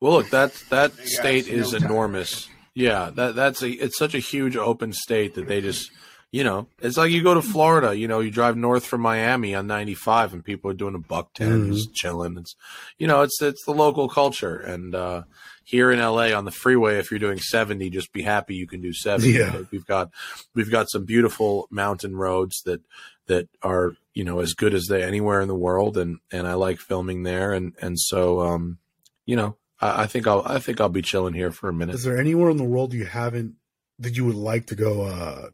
[0.00, 1.90] Well, look, that that state is snow time.
[1.90, 2.48] enormous.
[2.74, 5.90] Yeah, that that's a it's such a huge open state that they just
[6.36, 7.96] you know it's like you go to Florida.
[7.96, 10.98] You know, you drive north from Miami on ninety five, and people are doing a
[11.12, 11.72] buck 10 Mhm.
[11.72, 12.36] just chilling.
[12.36, 12.54] It's
[12.98, 15.22] you know, it's it's the local culture, and uh,
[15.64, 18.82] here in LA on the freeway, if you're doing seventy, just be happy you can
[18.82, 19.32] do seventy.
[19.38, 19.62] Yeah.
[19.70, 20.10] We've got
[20.54, 22.82] we've got some beautiful mountain roads that
[23.28, 26.52] that are you know as good as they anywhere in the world, and and I
[26.54, 28.78] like filming there, and and so um,
[29.24, 29.56] you know.
[29.80, 31.94] I, I think I'll I think I'll be chilling here for a minute.
[31.96, 33.56] Is there anywhere in the world you haven't
[33.98, 35.48] that you would like to go uh,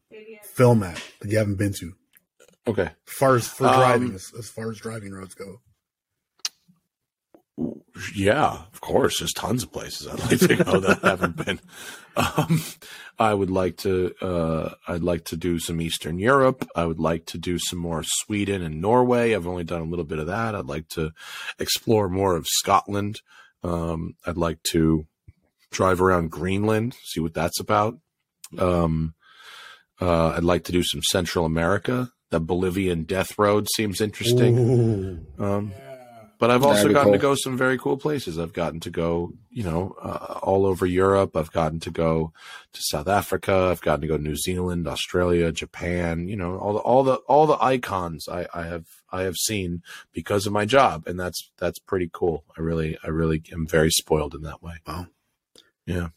[0.55, 1.93] film at that you haven't been to?
[2.67, 2.91] Okay.
[3.07, 5.61] As far as for Um, driving, as, as far as driving roads go.
[8.15, 9.19] Yeah, of course.
[9.19, 11.61] There's tons of places I'd like to go that haven't been.
[12.15, 12.63] Um,
[13.19, 14.13] I would like to.
[14.21, 16.69] Uh, I'd like to do some Eastern Europe.
[16.77, 19.33] I would like to do some more Sweden and Norway.
[19.33, 20.55] I've only done a little bit of that.
[20.55, 21.13] I'd like to
[21.59, 23.23] explore more of Scotland.
[23.65, 25.07] Um, I'd like to
[25.71, 27.99] drive around Greenland, see what that's about.
[28.59, 29.15] Um,
[30.03, 32.11] uh, I'd like to do some Central America.
[32.31, 34.59] The Bolivian death road seems interesting.
[34.59, 35.45] Ooh.
[35.45, 35.73] Um,
[36.41, 38.37] but I've also That'd be gotten to go some very cool places.
[38.37, 41.37] I've gotten to go, you know, uh, all over Europe.
[41.37, 42.33] I've gotten to go
[42.73, 43.69] to South Africa.
[43.71, 46.27] I've gotten to go to New Zealand, Australia, Japan.
[46.27, 49.83] You know, all the all the all the icons I, I have I have seen
[50.13, 52.43] because of my job, and that's that's pretty cool.
[52.59, 54.75] I really I really am very spoiled in that way.
[54.85, 55.07] Wow.
[55.87, 56.09] Yeah,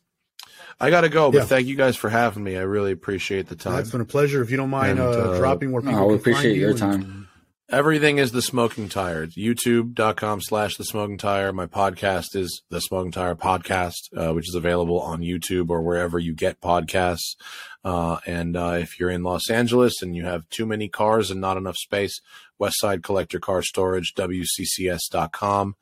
[0.80, 1.46] I got to go, but Yeah.
[1.46, 2.58] thank you guys for having me.
[2.58, 3.80] I really appreciate the time.
[3.80, 4.42] It's been a pleasure.
[4.42, 6.56] If you don't mind And, uh, uh, dropping where no, people we can find appreciate
[6.56, 7.22] you your and- time.
[7.68, 9.24] Everything is the smoking tire.
[9.24, 11.52] It's youtube.com slash the smoking tire.
[11.52, 16.20] My podcast is the smoking tire podcast, uh, which is available on YouTube or wherever
[16.20, 17.36] you get podcasts.
[17.84, 21.42] Uh, and, uh, if you're in Los Angeles and you have too many cars and
[21.42, 22.22] not enough space,
[22.60, 25.76] West Side Collector Car Storage, WCCS.com.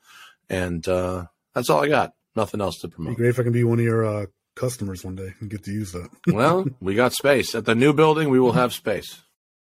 [0.48, 2.14] And, uh, that's all I got.
[2.34, 3.16] Nothing else to It'd be promote.
[3.16, 5.72] great if I can be one of your uh, customers one day and get to
[5.72, 6.10] use that.
[6.28, 8.28] well, we got space at the new building.
[8.28, 9.23] We will have space.